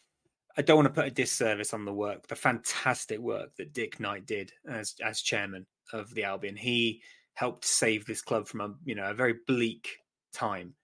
[0.57, 3.99] I don't want to put a disservice on the work, the fantastic work that Dick
[3.99, 6.55] Knight did as as chairman of the Albion.
[6.55, 7.03] He
[7.35, 9.97] helped save this club from a you know a very bleak
[10.33, 10.75] time.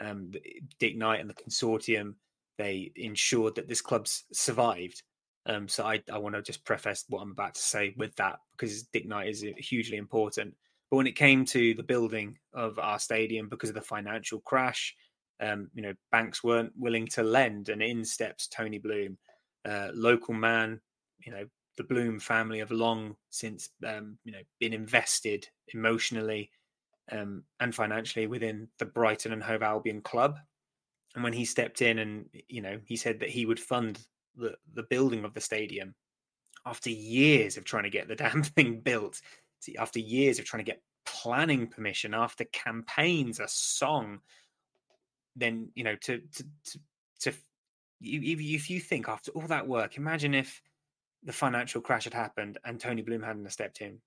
[0.00, 0.32] Um,
[0.80, 2.14] Dick Knight and the consortium
[2.56, 5.04] they ensured that this club survived
[5.48, 8.38] um, so I, I want to just preface what I'm about to say with that
[8.52, 10.54] because Dick Knight is uh, hugely important.
[10.90, 14.94] But when it came to the building of our stadium, because of the financial crash,
[15.40, 19.16] um, you know, banks weren't willing to lend, and in steps Tony Bloom,
[19.68, 20.80] uh, local man.
[21.24, 21.44] You know,
[21.76, 26.50] the Bloom family have long since, um, you know, been invested emotionally
[27.10, 30.38] um, and financially within the Brighton and Hove Albion club.
[31.14, 33.98] And when he stepped in, and you know, he said that he would fund
[34.38, 35.94] the, the building of the stadium
[36.66, 39.20] after years of trying to get the damn thing built,
[39.78, 44.20] after years of trying to get planning permission, after campaigns, a song,
[45.36, 46.78] then you know to to to,
[47.20, 47.28] to
[48.00, 50.62] if, if you think after all that work, imagine if
[51.24, 53.98] the financial crash had happened and Tony Bloom hadn't stepped in.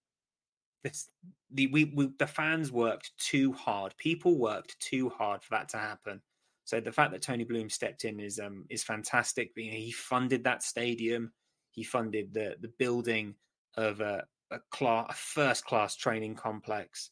[0.83, 1.09] This
[1.51, 3.95] the we, we the fans worked too hard.
[3.97, 6.21] People worked too hard for that to happen.
[6.71, 9.51] So the fact that Tony Bloom stepped in is um, is fantastic.
[9.57, 11.33] He funded that stadium.
[11.69, 13.35] He funded the the building
[13.75, 17.09] of a a, class, a first class training complex.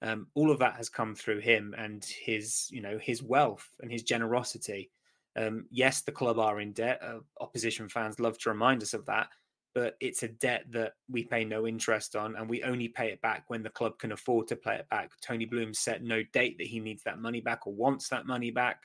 [0.00, 3.92] Um, all of that has come through him and his you know his wealth and
[3.92, 4.90] his generosity.
[5.36, 7.02] Um, yes, the club are in debt.
[7.02, 9.28] Uh, opposition fans love to remind us of that,
[9.74, 13.20] but it's a debt that we pay no interest on, and we only pay it
[13.20, 15.10] back when the club can afford to pay it back.
[15.20, 18.50] Tony Bloom set no date that he needs that money back or wants that money
[18.50, 18.78] back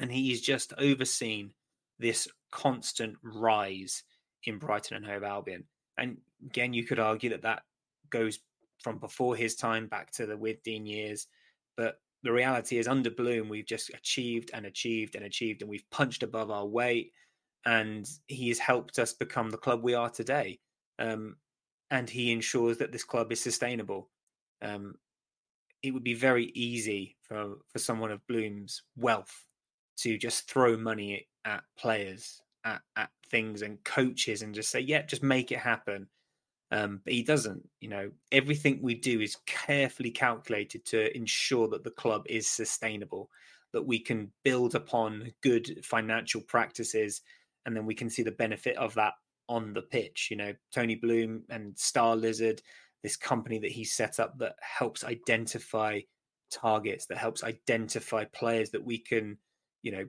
[0.00, 1.50] and he's just overseen
[1.98, 4.02] this constant rise
[4.44, 5.64] in Brighton and Hove Albion.
[5.98, 7.62] And again, you could argue that that
[8.10, 8.40] goes
[8.80, 11.26] from before his time back to the Withdean years,
[11.76, 15.88] but the reality is under Bloom, we've just achieved and achieved and achieved, and we've
[15.90, 17.12] punched above our weight.
[17.66, 20.58] And he has helped us become the club we are today.
[20.98, 21.36] Um,
[21.90, 24.10] and he ensures that this club is sustainable.
[24.62, 24.94] Um,
[25.82, 29.46] it would be very easy for, for someone of Bloom's wealth
[29.98, 35.02] to just throw money at players, at, at things and coaches and just say, yeah,
[35.02, 36.08] just make it happen.
[36.70, 37.62] Um, but he doesn't.
[37.80, 43.30] You know, everything we do is carefully calculated to ensure that the club is sustainable,
[43.72, 47.22] that we can build upon good financial practices,
[47.66, 49.12] and then we can see the benefit of that
[49.48, 50.28] on the pitch.
[50.30, 52.60] You know, Tony Bloom and Starlizard,
[53.02, 56.00] this company that he set up that helps identify
[56.50, 59.36] targets, that helps identify players that we can
[59.84, 60.04] you know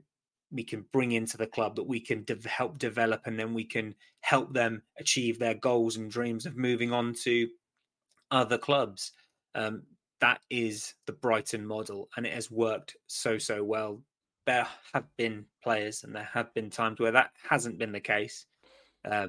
[0.51, 3.63] we can bring into the club that we can de- help develop and then we
[3.63, 7.47] can help them achieve their goals and dreams of moving on to
[8.31, 9.11] other clubs.
[9.53, 9.83] Um,
[10.21, 14.01] that is the brighton model and it has worked so so well.
[14.45, 18.45] There have been players and there have been times where that hasn't been the case
[19.09, 19.27] uh,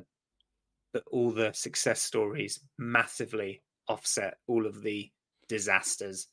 [0.93, 5.11] but all the success stories massively offset all of the
[5.49, 6.29] disasters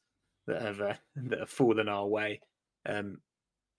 [0.47, 2.41] that have uh, that have fallen our way.
[2.85, 3.17] Um,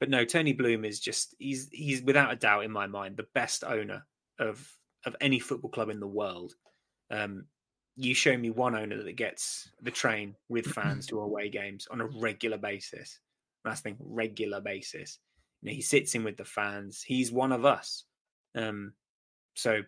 [0.04, 3.26] but no, Tony Bloom is just he's he's without a doubt in my mind the
[3.34, 4.04] best owner
[4.38, 4.70] of
[5.06, 6.52] of any football club in the world.
[7.10, 7.46] Um,
[7.96, 12.02] you show me one owner that gets the train with fans to away games on
[12.02, 13.18] a regular basis.
[13.64, 15.20] The thing, regular basis.
[15.62, 17.02] You know, he sits in with the fans.
[17.02, 18.04] He's one of us.
[18.54, 18.92] Um,
[19.54, 19.80] so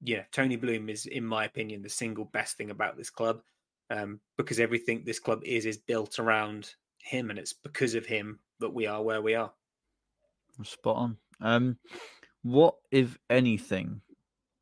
[0.00, 3.42] yeah, Tony Bloom is, in my opinion, the single best thing about this club.
[3.90, 8.38] Um, because everything this club is is built around him, and it's because of him
[8.60, 9.52] that we are where we are.
[10.64, 11.16] Spot on.
[11.40, 11.78] Um,
[12.42, 14.00] what, if anything,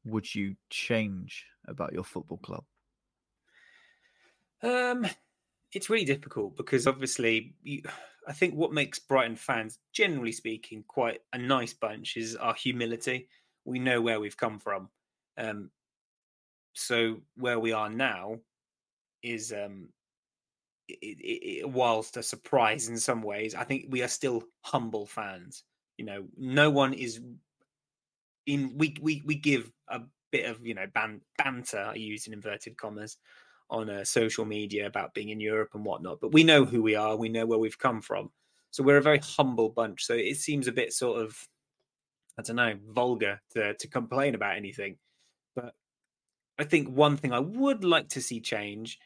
[0.04, 2.64] would you change about your football club?
[4.62, 5.06] Um,
[5.72, 7.82] it's really difficult because obviously, you,
[8.26, 13.28] I think what makes Brighton fans, generally speaking, quite a nice bunch is our humility.
[13.64, 14.88] We know where we've come from.
[15.38, 15.70] Um,
[16.72, 18.38] so where we are now
[19.22, 19.88] is um,
[20.88, 25.06] it, it, it, whilst a surprise in some ways, I think we are still humble
[25.06, 25.64] fans.
[25.96, 27.20] You know, no one is
[28.46, 28.76] in.
[28.76, 31.78] We we we give a bit of you know ban, banter.
[31.92, 33.18] I use in inverted commas
[33.70, 36.94] on uh, social media about being in Europe and whatnot, but we know who we
[36.94, 37.16] are.
[37.16, 38.32] We know where we've come from.
[38.70, 40.04] So we're a very humble bunch.
[40.04, 41.48] So it seems a bit sort of,
[42.38, 44.98] I don't know, vulgar to to complain about anything.
[45.54, 45.74] But
[46.58, 48.98] I think one thing I would like to see change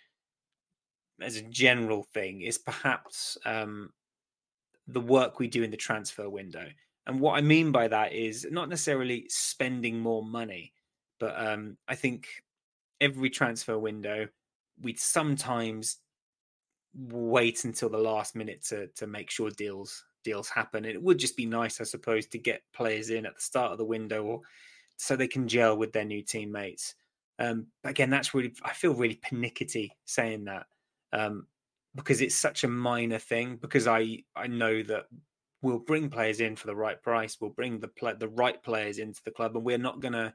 [1.21, 3.93] as a general thing is perhaps um,
[4.93, 6.67] the work we do in the transfer window.
[7.07, 10.73] And what I mean by that is not necessarily spending more money,
[11.19, 12.29] but um, I think
[13.01, 14.29] every transfer window,
[14.81, 15.99] we sometimes
[16.95, 20.85] wait until the last minute to to make sure deals deals happen.
[20.85, 23.79] It would just be nice, I suppose, to get players in at the start of
[23.79, 24.41] the window or
[24.97, 26.95] so they can gel with their new teammates.
[27.39, 30.67] Um, again, that's really I feel really pernickety saying that
[31.13, 31.47] um,
[31.95, 33.59] because it's such a minor thing.
[33.61, 35.07] Because I I know that
[35.63, 37.39] we'll bring players in for the right price.
[37.41, 40.33] We'll bring the play, the right players into the club, and we're not going to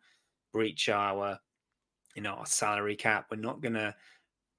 [0.54, 1.40] breach our
[2.16, 3.28] you know our salary cap.
[3.32, 3.96] We're not going to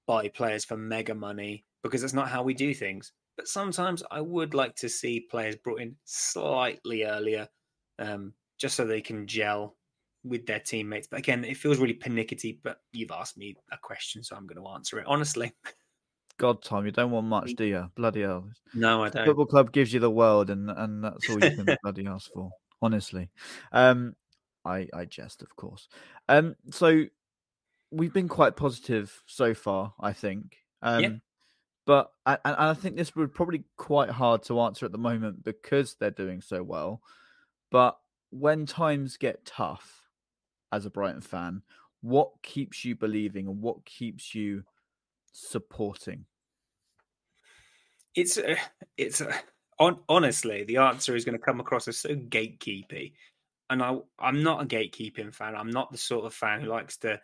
[0.07, 3.13] buy players for mega money because that's not how we do things.
[3.37, 7.49] But sometimes I would like to see players brought in slightly earlier,
[7.99, 9.77] um, just so they can gel
[10.25, 11.07] with their teammates.
[11.07, 12.61] But again, it feels really pernickety.
[12.63, 15.53] But you've asked me a question, so I'm going to answer it honestly.
[16.38, 17.90] God, Tom, you don't want much, do you?
[17.94, 18.49] Bloody hell.
[18.75, 19.25] No, I don't.
[19.25, 22.51] Football club gives you the world, and and that's all you can bloody ask for.
[22.83, 23.31] Honestly,
[23.72, 24.14] um,
[24.64, 25.88] I I jest, of course.
[26.29, 27.05] Um, so
[27.90, 30.57] we've been quite positive so far, I think.
[30.83, 31.11] Um, yeah.
[31.87, 35.44] But and, and I think this would probably quite hard to answer at the moment
[35.44, 37.01] because they're doing so well.
[37.70, 37.96] But
[38.31, 40.03] when times get tough,
[40.72, 41.62] as a Brighton fan,
[42.03, 44.64] what keeps you believing and what keeps you
[45.37, 46.25] supporting?
[48.14, 48.57] It's uh,
[48.96, 49.33] it's uh,
[49.79, 53.12] on, honestly the answer is going to come across as so gatekeepy,
[53.68, 55.55] and I I'm not a gatekeeping fan.
[55.55, 57.20] I'm not the sort of fan who likes to.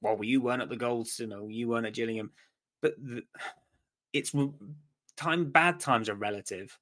[0.00, 2.30] Well, you weren't at the Goldstone, or you weren't at Gillingham,
[2.82, 3.22] but the,
[4.12, 4.34] it's
[5.16, 5.50] time.
[5.50, 6.78] Bad times are relative.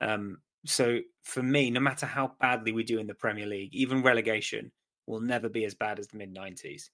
[0.00, 4.02] Um, so for me, no matter how badly we do in the Premier League, even
[4.02, 4.70] relegation
[5.06, 6.90] will never be as bad as the mid 90s.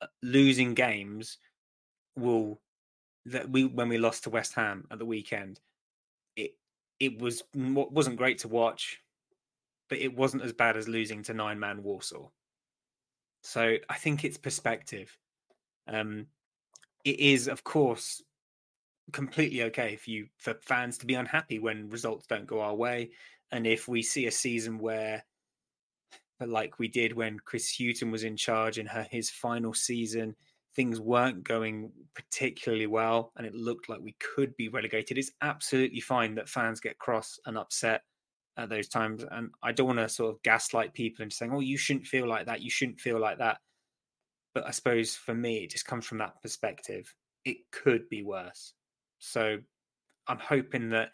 [0.00, 1.38] Uh, losing games
[2.16, 2.60] will
[3.26, 5.60] that we when we lost to West Ham at the weekend,
[6.36, 6.52] it
[7.00, 9.00] it was wasn't great to watch,
[9.88, 12.28] but it wasn't as bad as losing to nine man Warsaw.
[13.42, 15.16] So I think it's perspective.
[15.86, 16.26] Um,
[17.04, 18.22] it is, of course,
[19.12, 23.10] completely okay for you for fans to be unhappy when results don't go our way,
[23.52, 25.24] and if we see a season where,
[26.40, 30.34] like we did when Chris Hughton was in charge in her his final season,
[30.76, 36.00] things weren't going particularly well and it looked like we could be relegated, it's absolutely
[36.00, 38.02] fine that fans get cross and upset
[38.58, 39.24] at those times.
[39.30, 42.28] And I don't want to sort of gaslight people into saying, oh, you shouldn't feel
[42.28, 42.60] like that.
[42.60, 43.58] You shouldn't feel like that.
[44.54, 47.12] But I suppose for me, it just comes from that perspective.
[47.44, 48.74] It could be worse.
[49.18, 49.58] So
[50.28, 51.10] I'm hoping that,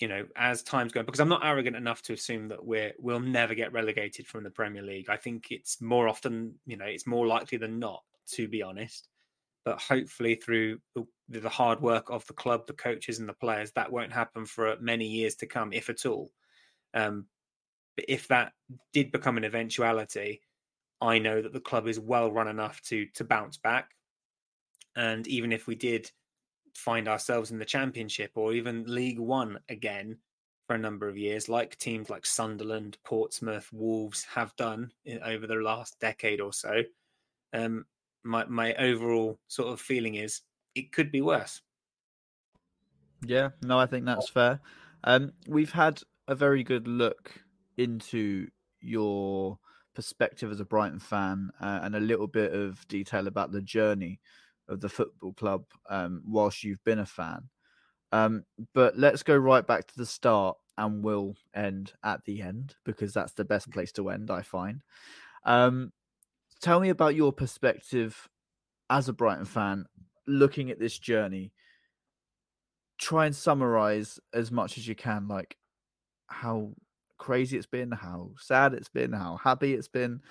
[0.00, 3.20] you know, as time's going, because I'm not arrogant enough to assume that we're we'll
[3.20, 5.08] never get relegated from the Premier League.
[5.08, 9.08] I think it's more often, you know, it's more likely than not to be honest.
[9.64, 10.78] But hopefully, through
[11.28, 14.76] the, hard work of the club, the coaches, and the players, that won't happen for
[14.80, 16.30] many years to come, if at all.
[16.92, 17.26] Um,
[17.96, 18.52] but if that
[18.92, 20.42] did become an eventuality,
[21.00, 23.90] I know that the club is well run enough to to bounce back.
[24.96, 26.10] And even if we did
[26.74, 30.18] find ourselves in the championship or even League One again
[30.66, 34.92] for a number of years, like teams like Sunderland, Portsmouth, Wolves have done
[35.24, 36.82] over the last decade or so,
[37.52, 37.84] um,
[38.24, 40.42] my my overall sort of feeling is
[40.74, 41.62] it could be worse.
[43.24, 44.60] Yeah, no, I think that's fair.
[45.04, 47.32] Um, we've had a very good look
[47.76, 48.48] into
[48.80, 49.58] your
[49.94, 54.20] perspective as a Brighton fan uh, and a little bit of detail about the journey
[54.68, 57.48] of the football club um, whilst you've been a fan.
[58.12, 58.44] Um,
[58.74, 63.12] but let's go right back to the start and we'll end at the end because
[63.12, 64.82] that's the best place to end, I find.
[65.44, 65.92] Um,
[66.64, 68.26] tell me about your perspective
[68.88, 69.84] as a Brighton fan
[70.26, 71.52] looking at this journey.
[72.98, 75.58] Try and summarize as much as you can, like
[76.26, 76.72] how
[77.18, 80.22] crazy it's been, how sad it's been, how happy it's been.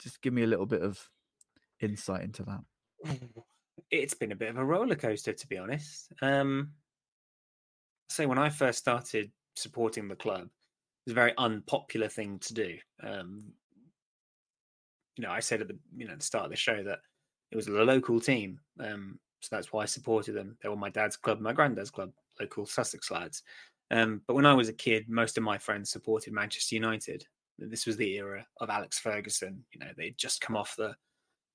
[0.00, 1.08] Just give me a little bit of
[1.80, 3.20] insight into that.
[3.92, 6.12] It's been a bit of a roller coaster, to be honest.
[6.20, 6.72] Um,
[8.08, 10.50] say when I first started supporting the club, it
[11.06, 12.76] was a very unpopular thing to do.
[13.04, 13.52] Um,
[15.16, 17.00] you know, I said at the you know the start of the show that
[17.50, 20.56] it was a local team, um, so that's why I supported them.
[20.62, 22.10] They were my dad's club, my granddad's club,
[22.40, 23.42] local Sussex lads.
[23.90, 27.24] Um, but when I was a kid, most of my friends supported Manchester United.
[27.58, 29.64] This was the era of Alex Ferguson.
[29.72, 30.94] You know, they'd just come off the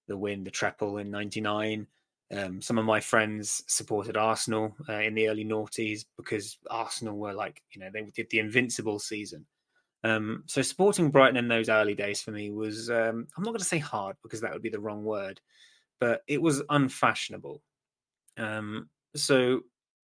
[0.07, 1.87] the win, the treble in '99.
[2.35, 7.33] Um, some of my friends supported Arsenal uh, in the early noughties because Arsenal were
[7.33, 9.45] like, you know, they did the invincible season.
[10.03, 13.59] Um, so supporting Brighton in those early days for me was, um, I'm not going
[13.59, 15.39] to say hard because that would be the wrong word,
[15.99, 17.61] but it was unfashionable.
[18.37, 19.61] Um, so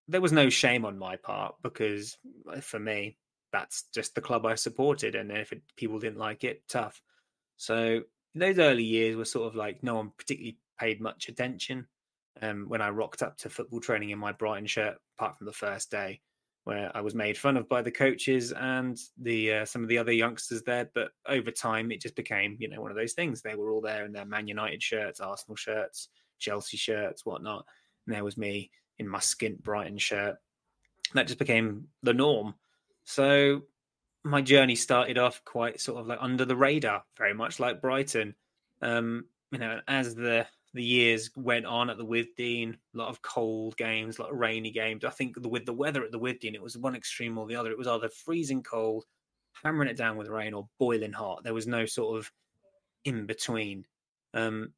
[0.08, 2.18] there was no shame on my part because
[2.52, 3.18] uh, for me,
[3.52, 5.16] that's just the club I supported.
[5.16, 7.02] And if it, people didn't like it, tough.
[7.58, 8.02] So
[8.36, 11.88] those early years were sort of like no one particularly paid much attention.
[12.40, 15.54] Um, when I rocked up to football training in my Brighton shirt, apart from the
[15.54, 16.22] first day,
[16.68, 19.98] where I was made fun of by the coaches and the uh, some of the
[19.98, 20.90] other youngsters there.
[20.94, 23.42] But over time, it just became you know one of those things.
[23.42, 26.10] They were all there in their Man United shirts, Arsenal shirts,
[26.40, 27.64] Chelsea shirts, whatnot,
[28.06, 30.36] and there was me in my skint Brighton shirt.
[31.14, 32.54] That just became the norm.
[33.06, 33.62] So
[34.26, 38.36] my journey started off quite sort of like under the radar, very much like Brighton.
[38.82, 40.48] Um, you know, as the
[40.78, 44.38] the years went on at the Withdean, a lot of cold games, a lot of
[44.38, 45.04] rainy games.
[45.04, 47.56] I think the, with the weather at the Withdean, it was one extreme or the
[47.56, 47.72] other.
[47.72, 49.06] It was either freezing cold,
[49.64, 51.44] hammering it down with rain, or boiling hot.
[51.44, 52.32] There was no sort of
[53.04, 53.86] in between.
[54.34, 54.74] Um,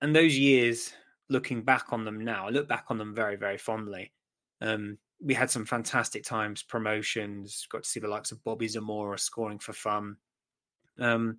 [0.00, 0.92] and those years,
[1.28, 4.12] looking back on them now, I look back on them very, very fondly.
[4.60, 9.18] Um, we had some fantastic times, promotions, got to see the likes of Bobby Zamora
[9.18, 10.16] scoring for fun.
[10.98, 11.38] Um,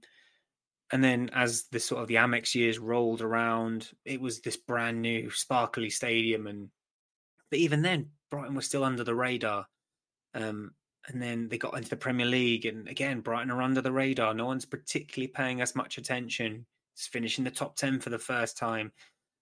[0.92, 5.02] and then as the sort of the Amex years rolled around, it was this brand
[5.02, 6.48] new sparkly stadium.
[6.48, 6.70] And
[7.50, 9.68] but even then, Brighton was still under the radar.
[10.34, 10.72] Um,
[11.08, 14.34] and then they got into the Premier League, and again, Brighton are under the radar.
[14.34, 16.66] No one's particularly paying us much attention.
[16.96, 18.92] It's finishing the top ten for the first time.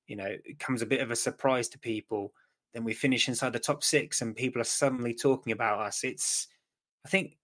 [0.08, 2.34] You know, it comes a bit of a surprise to people
[2.78, 6.04] then we finish inside the top six and people are suddenly talking about us.
[6.04, 6.48] It's,
[7.04, 7.38] I think,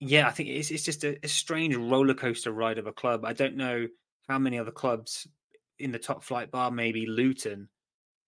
[0.00, 3.24] yeah, I think it's, it's just a, a strange roller coaster ride of a club.
[3.24, 3.86] I don't know
[4.28, 5.26] how many other clubs
[5.78, 7.68] in the top flight bar, maybe Luton,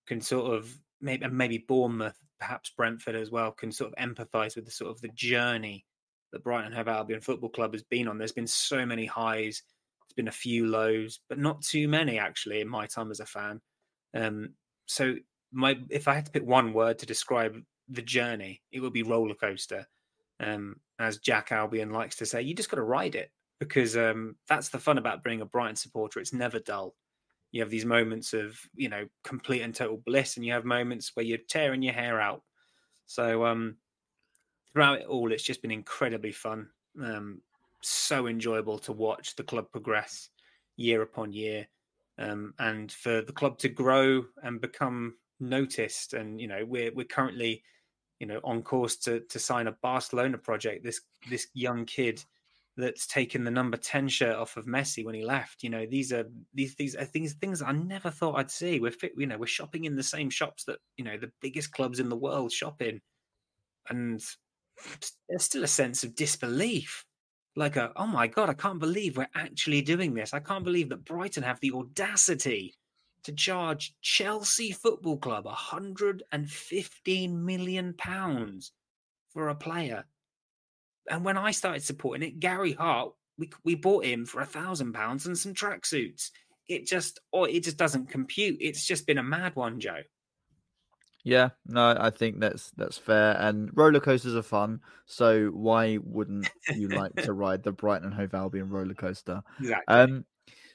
[0.07, 4.65] can sort of maybe maybe Bournemouth, perhaps Brentford as well, can sort of empathise with
[4.65, 5.85] the sort of the journey
[6.33, 8.19] that Brighton Hove Albion Football Club has been on.
[8.19, 9.63] There's been so many highs,
[10.03, 13.27] there's been a few lows, but not too many actually in my time as a
[13.27, 13.61] fan.
[14.15, 14.51] Um,
[14.87, 15.17] so
[15.53, 17.57] my if I had to pick one word to describe
[17.89, 19.87] the journey, it would be roller coaster.
[20.41, 24.37] Um, as Jack Albion likes to say, you just got to ride it because um,
[24.49, 26.21] that's the fun about being a Brighton supporter.
[26.21, 26.95] It's never dull.
[27.53, 31.13] You have these moments of you know complete and total bliss, and you have moments
[31.15, 32.43] where you're tearing your hair out.
[33.07, 33.77] So um,
[34.73, 36.69] throughout it all, it's just been incredibly fun.
[37.03, 37.41] Um,
[37.83, 40.29] so enjoyable to watch the club progress
[40.77, 41.67] year upon year,
[42.19, 47.05] um, and for the club to grow and become noticed and you know we're we're
[47.05, 47.63] currently
[48.19, 52.23] you know on course to to sign a Barcelona project this this young kid
[52.77, 56.13] that's taken the number 10 shirt off of Messi when he left you know these
[56.13, 58.81] are these these are things things I never thought I'd see.
[58.81, 61.73] We're fit, you know we're shopping in the same shops that you know the biggest
[61.73, 63.01] clubs in the world shop in.
[63.89, 64.23] And
[65.29, 67.05] there's still a sense of disbelief
[67.55, 70.35] like a oh my god I can't believe we're actually doing this.
[70.35, 72.75] I can't believe that Brighton have the audacity
[73.27, 78.71] to charge Chelsea Football Club 115 million pounds
[79.31, 80.05] for a player.
[81.11, 84.93] And when I started supporting it, Gary Hart, we we bought him for a thousand
[84.93, 86.31] pounds and some tracksuits.
[86.69, 88.59] It just or it just doesn't compute.
[88.61, 90.03] It's just been a mad one, Joe.
[91.25, 93.37] Yeah, no, I think that's that's fair.
[93.41, 94.81] And roller coasters are fun.
[95.07, 99.43] So why wouldn't you like to ride the Brighton and Hove Albion roller coaster?
[99.59, 99.95] Exactly.
[99.95, 100.25] Um,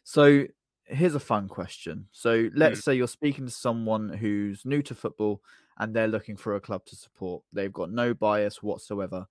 [0.04, 0.46] so
[0.92, 2.08] here's a fun question.
[2.12, 2.84] So let's Mm.
[2.84, 5.42] say you're speaking to someone who's new to football
[5.78, 7.44] and they're looking for a club to support.
[7.54, 9.28] They've got no bias whatsoever.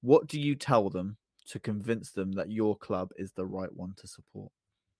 [0.00, 3.94] What do you tell them to convince them that your club is the right one
[3.96, 4.52] to support?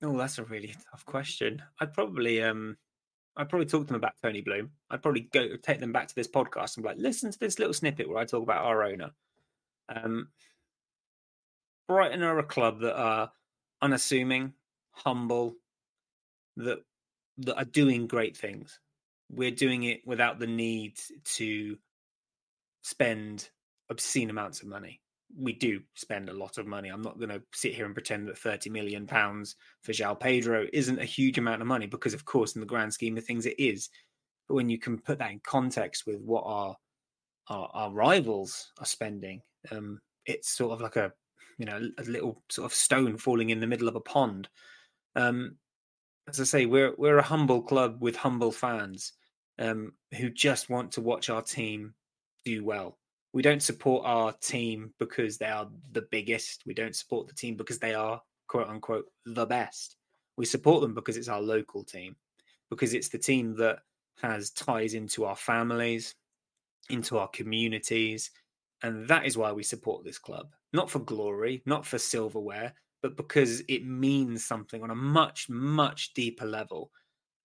[0.02, 1.62] Oh, that's a really tough question.
[1.80, 2.78] I'd probably um
[3.36, 4.72] I'd probably talk to them about Tony Bloom.
[4.90, 7.58] I'd probably go take them back to this podcast and be like, listen to this
[7.58, 9.10] little snippet where I talk about our owner.
[9.88, 10.30] Um
[11.86, 13.32] Brighton are a club that are
[13.80, 14.52] unassuming,
[14.90, 15.56] humble,
[16.58, 16.78] that
[17.38, 18.78] that are doing great things.
[19.30, 20.98] We're doing it without the need
[21.36, 21.76] to
[22.82, 23.48] spend
[23.90, 25.00] obscene amounts of money.
[25.36, 26.88] We do spend a lot of money.
[26.88, 30.66] I'm not going to sit here and pretend that 30 million pounds for João Pedro
[30.72, 33.44] isn't a huge amount of money because, of course, in the grand scheme of things,
[33.44, 33.90] it is.
[34.48, 36.76] But when you can put that in context with what our
[37.48, 39.42] our, our rivals are spending.
[39.70, 41.12] Um, it's sort of like a
[41.58, 44.48] you know a little sort of stone falling in the middle of a pond.
[45.16, 45.56] Um,
[46.28, 49.12] as I say, we're we're a humble club with humble fans
[49.58, 51.94] um, who just want to watch our team
[52.44, 52.98] do well.
[53.32, 56.62] We don't support our team because they are the biggest.
[56.66, 59.96] We don't support the team because they are quote unquote the best.
[60.36, 62.16] We support them because it's our local team,
[62.70, 63.80] because it's the team that
[64.22, 66.14] has ties into our families,
[66.90, 68.30] into our communities,
[68.82, 70.52] and that is why we support this club.
[70.72, 76.14] Not for glory, not for silverware, but because it means something on a much, much
[76.14, 76.90] deeper level.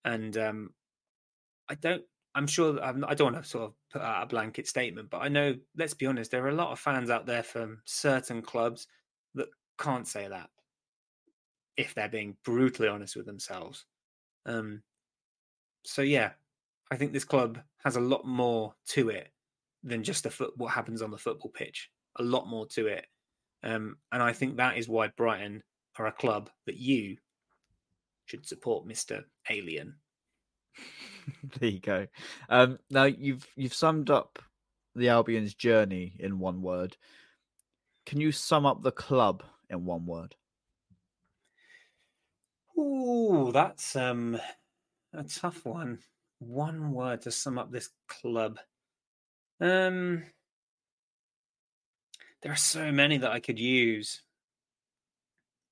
[0.06, 0.70] And um,
[1.70, 2.04] I don't,
[2.36, 5.10] I'm sure I'm, I do not want to sort of put out a blanket statement,
[5.10, 7.82] but I know, let's be honest, there are a lot of fans out there from
[7.86, 8.88] certain clubs
[9.36, 9.47] that
[9.80, 10.49] can't say that
[11.78, 13.86] if they're being brutally honest with themselves.
[14.45, 14.82] Um,
[15.86, 16.32] so yeah,
[16.91, 19.30] I think this club has a lot more to it
[19.84, 21.89] than just the foot what happens on the football pitch.
[22.20, 23.06] A lot more to it,
[23.64, 25.64] um, and I think that is why Brighton
[25.97, 27.18] are a club that you
[28.26, 29.95] should support, Mister Alien.
[31.59, 32.07] there you go.
[32.49, 34.39] Um, now you've you've summed up
[34.95, 36.97] the Albion's journey in one word.
[38.05, 40.36] Can you sum up the club in one word?
[42.78, 44.39] Ooh, that's um
[45.14, 45.99] a tough one.
[46.39, 48.59] One word to sum up this club.
[49.61, 50.24] Um,
[52.43, 54.21] there are so many that I could use.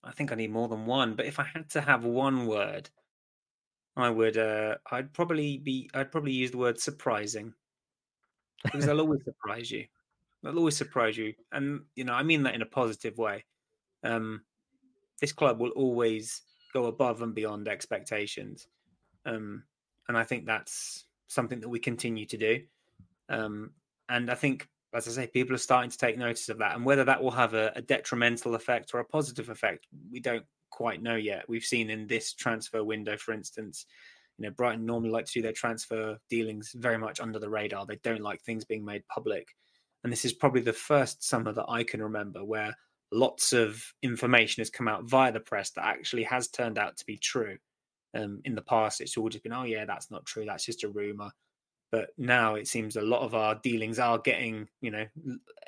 [0.04, 2.90] I think I need more than one, but if I had to have one word,
[3.96, 4.38] I would.
[4.38, 5.90] Uh, I'd probably be.
[5.94, 7.54] I'd probably use the word surprising
[8.64, 9.86] because they'll always surprise you.
[10.42, 13.46] They'll always surprise you, and you know I mean that in a positive way.
[14.04, 14.42] Um,
[15.20, 16.42] this club will always
[16.74, 18.68] go above and beyond expectations,
[19.26, 19.64] um,
[20.08, 22.62] and I think that's something that we continue to do.
[23.30, 23.72] Um,
[24.10, 26.76] and I think, as I say, people are starting to take notice of that.
[26.76, 30.46] And whether that will have a, a detrimental effect or a positive effect, we don't
[30.70, 31.48] quite know yet.
[31.48, 33.86] We've seen in this transfer window, for instance,
[34.38, 37.86] you know, Brighton normally like to do their transfer dealings very much under the radar.
[37.86, 39.48] They don't like things being made public.
[40.04, 42.76] And this is probably the first summer that I can remember where
[43.12, 47.06] lots of information has come out via the press that actually has turned out to
[47.06, 47.58] be true.
[48.14, 50.46] Um, in the past, it's just been, oh, yeah, that's not true.
[50.46, 51.32] That's just a rumor
[51.92, 55.06] but now it seems a lot of our dealings are getting you know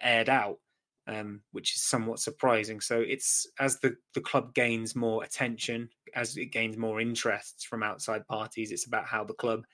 [0.02, 0.60] aired out
[1.08, 2.80] um, which is somewhat surprising.
[2.80, 7.84] So it's as the the club gains more attention as it gains more interests from
[7.84, 9.66] outside parties it's about how the club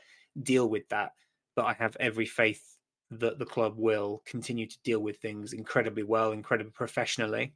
[0.42, 1.12] deal with that.
[1.56, 2.64] But i have every faith
[3.12, 7.54] that the club will continue to deal with things incredibly well incredibly professionally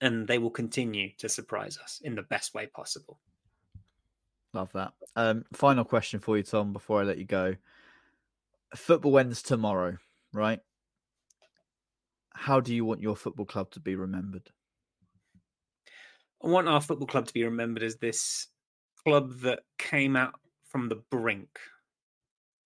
[0.00, 3.20] and they will continue to surprise us in the best way possible.
[4.52, 4.92] Love that.
[5.14, 7.54] Um, final question for you tom before i let you go
[8.74, 9.96] football ends tomorrow,
[10.32, 10.60] right?
[12.34, 14.50] How do you want your football club to be remembered?
[16.42, 18.48] I want our football club to be remembered as this
[19.04, 20.34] club that came out
[20.68, 21.48] from the brink,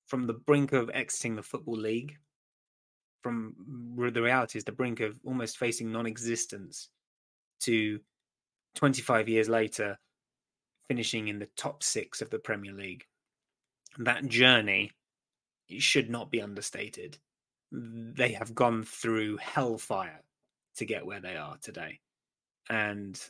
[0.06, 2.16] from the brink of exiting the football league,
[3.22, 3.54] from
[3.96, 6.88] the reality is the brink of almost facing non-existence,
[7.61, 8.00] to
[8.74, 9.98] 25 years later
[10.88, 13.04] finishing in the top six of the Premier League.
[13.98, 14.92] That journey
[15.68, 17.18] should not be understated.
[17.70, 20.22] They have gone through hellfire
[20.76, 22.00] to get where they are today.
[22.70, 23.20] And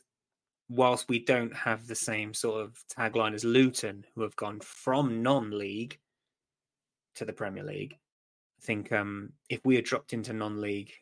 [0.69, 5.23] whilst we don't have the same sort of tagline as Luton, who have gone from
[5.23, 5.99] non league
[7.17, 7.97] to the Premier League,
[8.61, 10.93] I think um, if we had dropped into non league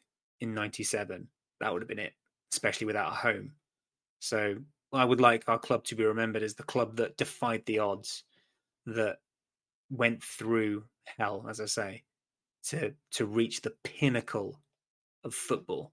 [0.40, 1.28] in 97,
[1.60, 2.14] that would have been it,
[2.52, 3.52] especially without a home.
[4.20, 4.56] So
[4.92, 8.24] I would like our club to be remembered as the club that defied the odds,
[8.86, 9.18] that
[9.90, 10.84] went through
[11.18, 12.02] hell, as I say,
[12.68, 14.60] to to reach the pinnacle
[15.24, 15.92] of football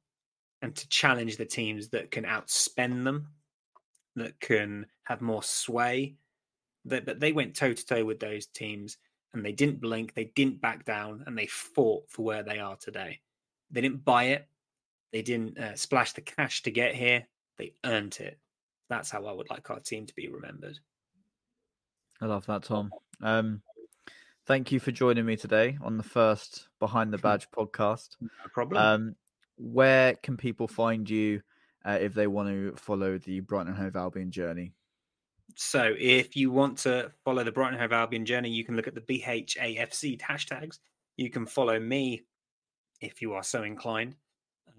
[0.61, 3.28] and to challenge the teams that can outspend them,
[4.16, 6.16] that can have more sway.
[6.86, 8.97] That but they went toe to toe with those teams
[9.34, 12.76] and they didn't blink, they didn't back down, and they fought for where they are
[12.76, 13.20] today.
[13.72, 14.47] They didn't buy it,
[15.11, 17.26] they didn't uh, splash the cash to get here,
[17.57, 18.38] they earned it.
[18.89, 20.80] That's how I would like our team to be remembered.
[22.22, 22.91] I love that, Tom.
[23.22, 23.61] Um,
[24.45, 28.17] thank you for joining me today on the first Behind the Badge podcast.
[28.21, 28.81] No problem.
[28.81, 29.15] Um,
[29.57, 31.41] where can people find you
[31.85, 34.73] uh, if they want to follow the Brighton Hove Albion journey?
[35.55, 38.95] So, if you want to follow the Brighton Hove Albion journey, you can look at
[38.95, 40.79] the BHAFC hashtags.
[41.17, 42.23] You can follow me
[43.01, 44.15] if you are so inclined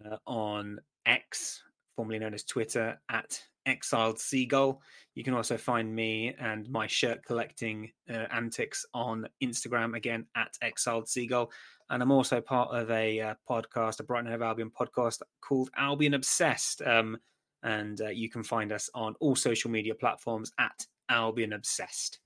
[0.05, 1.63] uh, on X,
[1.95, 4.81] formerly known as Twitter, at Exiled Seagull.
[5.15, 10.57] You can also find me and my shirt collecting uh, antics on Instagram again at
[10.63, 11.51] Exiled Seagull.
[11.91, 16.15] And I'm also part of a uh, podcast, a Brighton Hove Albion podcast called Albion
[16.15, 16.83] Obsessed.
[16.83, 17.19] Um,
[17.63, 22.19] and uh, you can find us on all social media platforms at Albion Obsessed.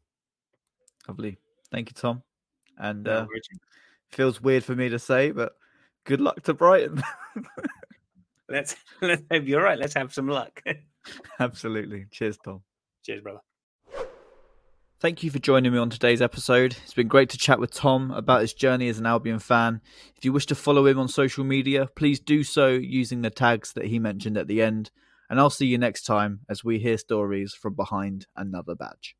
[1.06, 1.38] Lovely.
[1.70, 2.22] Thank you, Tom.
[2.78, 3.26] And uh,
[4.10, 5.56] feels weird for me to say, but
[6.04, 7.02] good luck to Brighton.
[8.48, 9.78] let's let's hope you're right.
[9.78, 10.62] Let's have some luck.
[11.40, 12.06] Absolutely.
[12.10, 12.62] Cheers, Tom.
[13.04, 13.40] Cheers, brother.
[15.00, 16.76] Thank you for joining me on today's episode.
[16.82, 19.80] It's been great to chat with Tom about his journey as an Albion fan.
[20.16, 23.72] If you wish to follow him on social media, please do so using the tags
[23.74, 24.90] that he mentioned at the end.
[25.30, 29.14] And I'll see you next time as we hear stories from behind another badge.